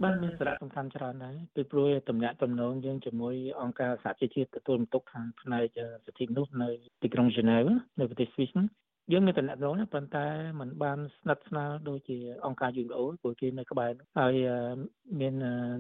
[0.03, 6.69] បានមានសារៈសំខាន់ច្រើនដែរពីព្រោះតំណាក់តំណងយើងជាមួយអង្គការសហជីវជាតិទទួលបន្ទុកខាងផ្នែកសិទ្ធិមនុស្សនៅ
[7.03, 7.69] ទីក្រុងហ្សឺណែវ
[7.99, 8.51] នៅប្រទេសស្វីស
[9.13, 9.57] យើងមានតំណែង
[9.95, 10.27] ប៉ុន្តែ
[10.61, 14.35] มันបានស្និទ្ធស្នាលដូចជាអង្គការ UNPO ព្រោះគេនៅក្បែរហើយ
[15.21, 15.35] មាន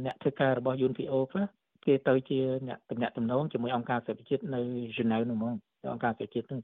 [0.05, 1.47] អ្នកធ្វើការរបស់ UNPO ខ្លះ
[1.87, 4.61] គេទៅជាអ្នកតំណែងតំណងជាមួយអង្គការសហប្រជាជាតិនៅ
[4.93, 5.55] ហ្សឺណែវនោះហ្មង
[5.93, 6.61] អង្គការសហជាតិនោះ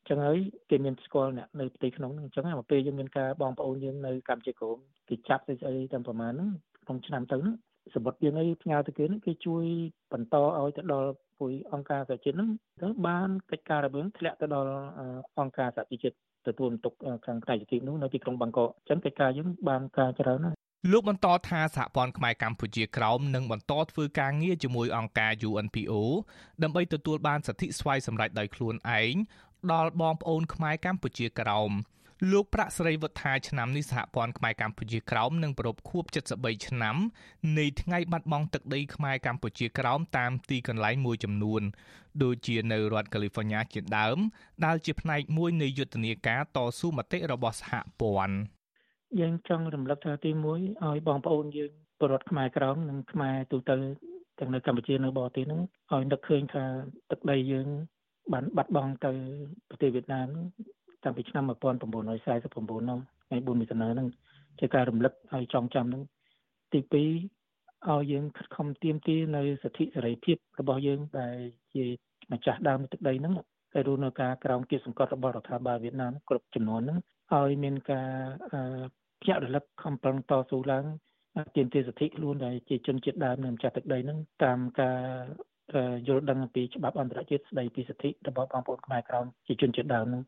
[0.00, 0.38] អញ្ចឹងហើយ
[0.70, 4.76] គេមានស្គាល់អ្នកនៅផ្ទៃក្នុងហ្នឹងអញ្ចឹងមកពេលយើងមានការបងប្អូនយើងនៅកម្ពុជាក្រម
[5.08, 6.50] គេចាប់ស្អីស្អីតាមប្រមាណហ្នឹង
[6.84, 7.54] ក្នុងឆ្នាំទៅហ្នឹង
[7.94, 9.64] សម្បត្តិយើងអីផ្ញើទៅគេហ្នឹងគេជួយ
[10.12, 11.10] បន្តឲ្យទៅដល់
[11.42, 12.50] ពុយអង្គការសហជាតិហ្នឹង
[12.82, 14.72] ទៅបានកិច្ចការរបស់ធ្លាក់ទៅដល់
[15.40, 16.16] អង្គការសហជាតិ
[16.46, 16.92] ទទួលបន្ទុក
[17.26, 20.56] ខាងផ្នែកសិទ្ធិនោះនៅទីក្រុងបាងកកអញ្ចឹងកិច្ចការយើងបានការច្រើនណាស់
[20.92, 25.92] លោកបន្តថាសហព័ន្ធខ្មែរកម្ពុជាក្រោមនឹងបន្តធ្វើការងារជាមួយអង្គការ UNPO
[26.62, 29.14] ដើម្បីទទួលបានសិទ្ធិស្វ័យសម្រេចដោយខ្លួនឯង
[29.72, 31.70] ដល់បងប្អូនខ្មែរកម្ពុជាក្រោម
[32.30, 36.04] លោកប្រាក់សេរីវុទ្ធាឆ្នាំនេះសហព័ន្ធខ្មែរកម្ពុជាក្រោមនឹងប្រពខួប
[36.34, 36.96] 73ឆ្នាំ
[37.58, 41.62] នៃថ្ងៃបាត់បង់ទឹកដីខ្មែរកម្ពុជាក្រោមតាមទីកន្លែងមួយចំនួន
[42.22, 44.18] ដូចជានៅរដ្ឋកាលីហ្វ័រញ៉ាជាដើម
[44.64, 48.36] ដែលជាផ្នែកមួយនៃយុទ្ធនាការតស៊ូមតិរបស់សហព័ន្ធ
[49.20, 53.76] យើងចង់រំលឹកថាទី1ឲ្យបងប្អូនយើងពលរដ្ឋខ្មែរក្រមនិងខ្មែរទូទៅ
[54.38, 55.60] ទាំងនៅកម្ពុជានៅបរទេសហ្នឹង
[55.92, 56.64] ឲ្យនឹកឃើញថា
[57.10, 57.68] ទឹកដីយើង
[58.32, 59.12] បានបាត់បង់ទៅ
[59.68, 60.28] ប្រទេសវៀតណាម
[61.04, 64.08] តាំងពីឆ្នាំ1949នោះថ្ងៃ4មិថុនាហ្នឹង
[64.60, 66.02] ជាការរំលឹកឲ្យចងចាំហ្នឹង
[66.72, 66.94] ទី2
[67.90, 71.36] ឲ្យយើងខិតខំទៀមទានៅសិទ្ធិសេរីភាពរបស់យើងដែល
[71.74, 71.84] ជា
[72.32, 73.34] ម្ចាស់ដើមទឹកដីហ្នឹង
[73.72, 76.98] ហើយរួមនៅការក្រោមគៀសង្កត់របស់រដ្ឋាភិបាលវៀតណាមគ្រប់ចំនួនហ្នឹង
[77.34, 78.08] ឲ្យមានការ
[79.20, 80.84] ភ្ញាក់រលឹកខំប្រឹងតស៊ូឡើង
[81.56, 84.98] ទាមទារសិទ្ធិខ្លួនដែលជាជនជាតិដើមនៅម្ចាស់ទឹកដីហ្នឹងតាមការ
[86.08, 90.22] យល់ដឹងពីច្បាប់អន្តរជាតិស្តីពីសិទ្ធិរបស់បងប្អូនខ្មែរក្រោមជាជនជាតិដើមហ្នឹង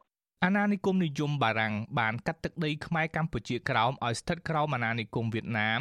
[0.46, 5.80] អាណានិគមនិយមបារាំងបានកាត់ទឹកដីខ្មែរកម្ពុជាក្រោមឲ្យស្ថិតក្រោមអាណានិគមវៀតណាម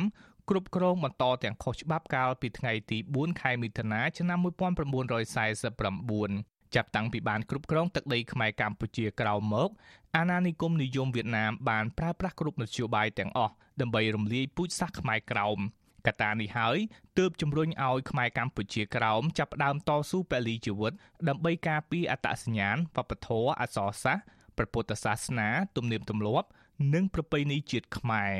[0.49, 9.70] គ្រប់គ្រងបន្តទាំងខុសច្បាប់កាលពីថ្ងៃទី4ខែមិថុនាឆ្នាំ1949ចាប់តាំងពីបានគ្រប់គ្រងទឹកដីខ្មែរកម្ពុជាក្រោមមក
[10.18, 15.59] អាណានិគមនិយមវៀតណាមបានប្រើប្រាស់គ្រប់មធ្យោបាយទាំងអស់ដើម្បីរំលាយពូជសាសន៍ខ្មែរក្រោម
[16.07, 16.78] កត្តានេះហើយ
[17.18, 20.93] ទើបជំរុញឲ្យខ្មែរកម្ពុជាក្រោមចាប់ផ្ដើមតស៊ូពលីជីវិត
[21.28, 24.24] ដើម្បីការពារអត្តសញ្ញាណវប្បធម៌អក្សរសាស្ត្រ
[24.58, 26.47] ព្រះពុទ្ធសាសនាទំនៀមទម្លាប់
[26.93, 28.34] និងប្រពៃណីជាតិខ្មែរ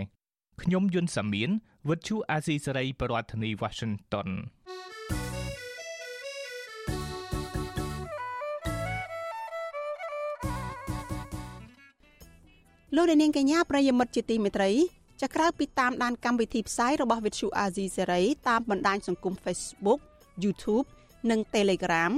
[0.62, 1.50] ខ្ញុំយុនសាមៀន
[1.90, 4.30] វិទ្យុអាស៊ីសេរីប្រធានាធិបតី Washington
[12.96, 14.72] លោកនាងកញ្ញាប្រិយមិត្តជាទីមេត្រី
[15.22, 20.00] ចាក្រៅពីតាមដានកម្មវិធីផ្សាយរបស់ Vithu Azizi Serai តាមបណ្ដាញសង្គម Facebook
[20.44, 20.88] YouTube
[21.30, 22.12] និង Telegram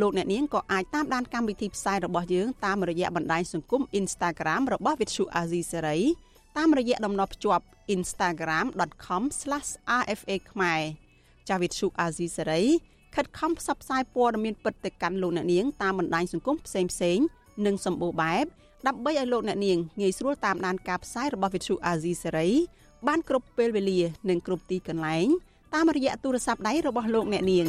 [0.00, 6.00] លោកអ្នកនាងក៏អាចតាមដានកម្មវិធីផ្សាយរបស់យើងតាមរយៈបណ្ដាញសង្គម Instagram របស់ Vithu Azizi Serai
[6.58, 7.64] តាមរយៈតំណភ្ជាប់
[7.94, 10.80] instagram.com/rfa ខ្មែរ
[11.48, 12.64] ចាវិទ្យុ Azizi Serai
[13.14, 17.24] ខិតខំផ្សព្វផ្សាយព័ត៌មានពិតទៅកាន់លោកអ្នកនាងតាមបណ្ដាញសង្គមផ្សេងៗ
[17.66, 18.44] និងសម្បូរបែប
[18.86, 22.48] ដើម្បីឲ្យលោកអ្នកនាងងាយស្រួលតាមដានការផ្សាយរបស់វិទ្យុអាស៊ីសេរី
[23.06, 25.26] បានគ្រប់ពេលវេលា និងគ្រប់ទីកន្លែង
[25.74, 27.66] តាមរយៈទូរស័ព្ទដៃរបស់លោកអ្នកនាង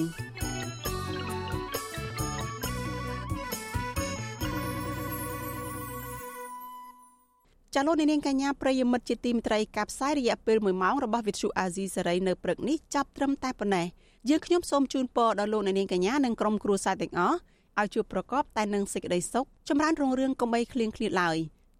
[7.76, 13.88] ចាលោកនាងកញ្ញាប្រិយមិត្តជាទីមេត្រីការផ្សាយរយៈពេល1ម៉ោងរបស់វិទ្យុអាស៊ីសេរីនៅព្រឹកនេះចាប់ត្រឹមតែប៉ុណ្ណេះ
[14.30, 17.38] យើងខ្ញុំសូមជូនពរដល់លោកនាងកញ្ញានិងក្រុមគ្រួសារទាំងអស់
[17.80, 21.38] ឲ្យជួបប្រកបតែនឹងសេចក្តីសុខចម្រើនរុងរឿងកុំបីឃ្លៀងឃ្លាតឡើយ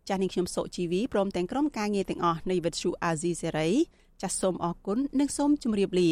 [0.08, 3.70] ចាស់នាងខ្ញុំសុជីវីព្រមទាំងក្រុមការងារទាំងអស់នៃវិទ្យុអាស៊ីសេរី
[4.22, 6.12] ចាសសូមអរគុណនិងសូមជម្រាបលា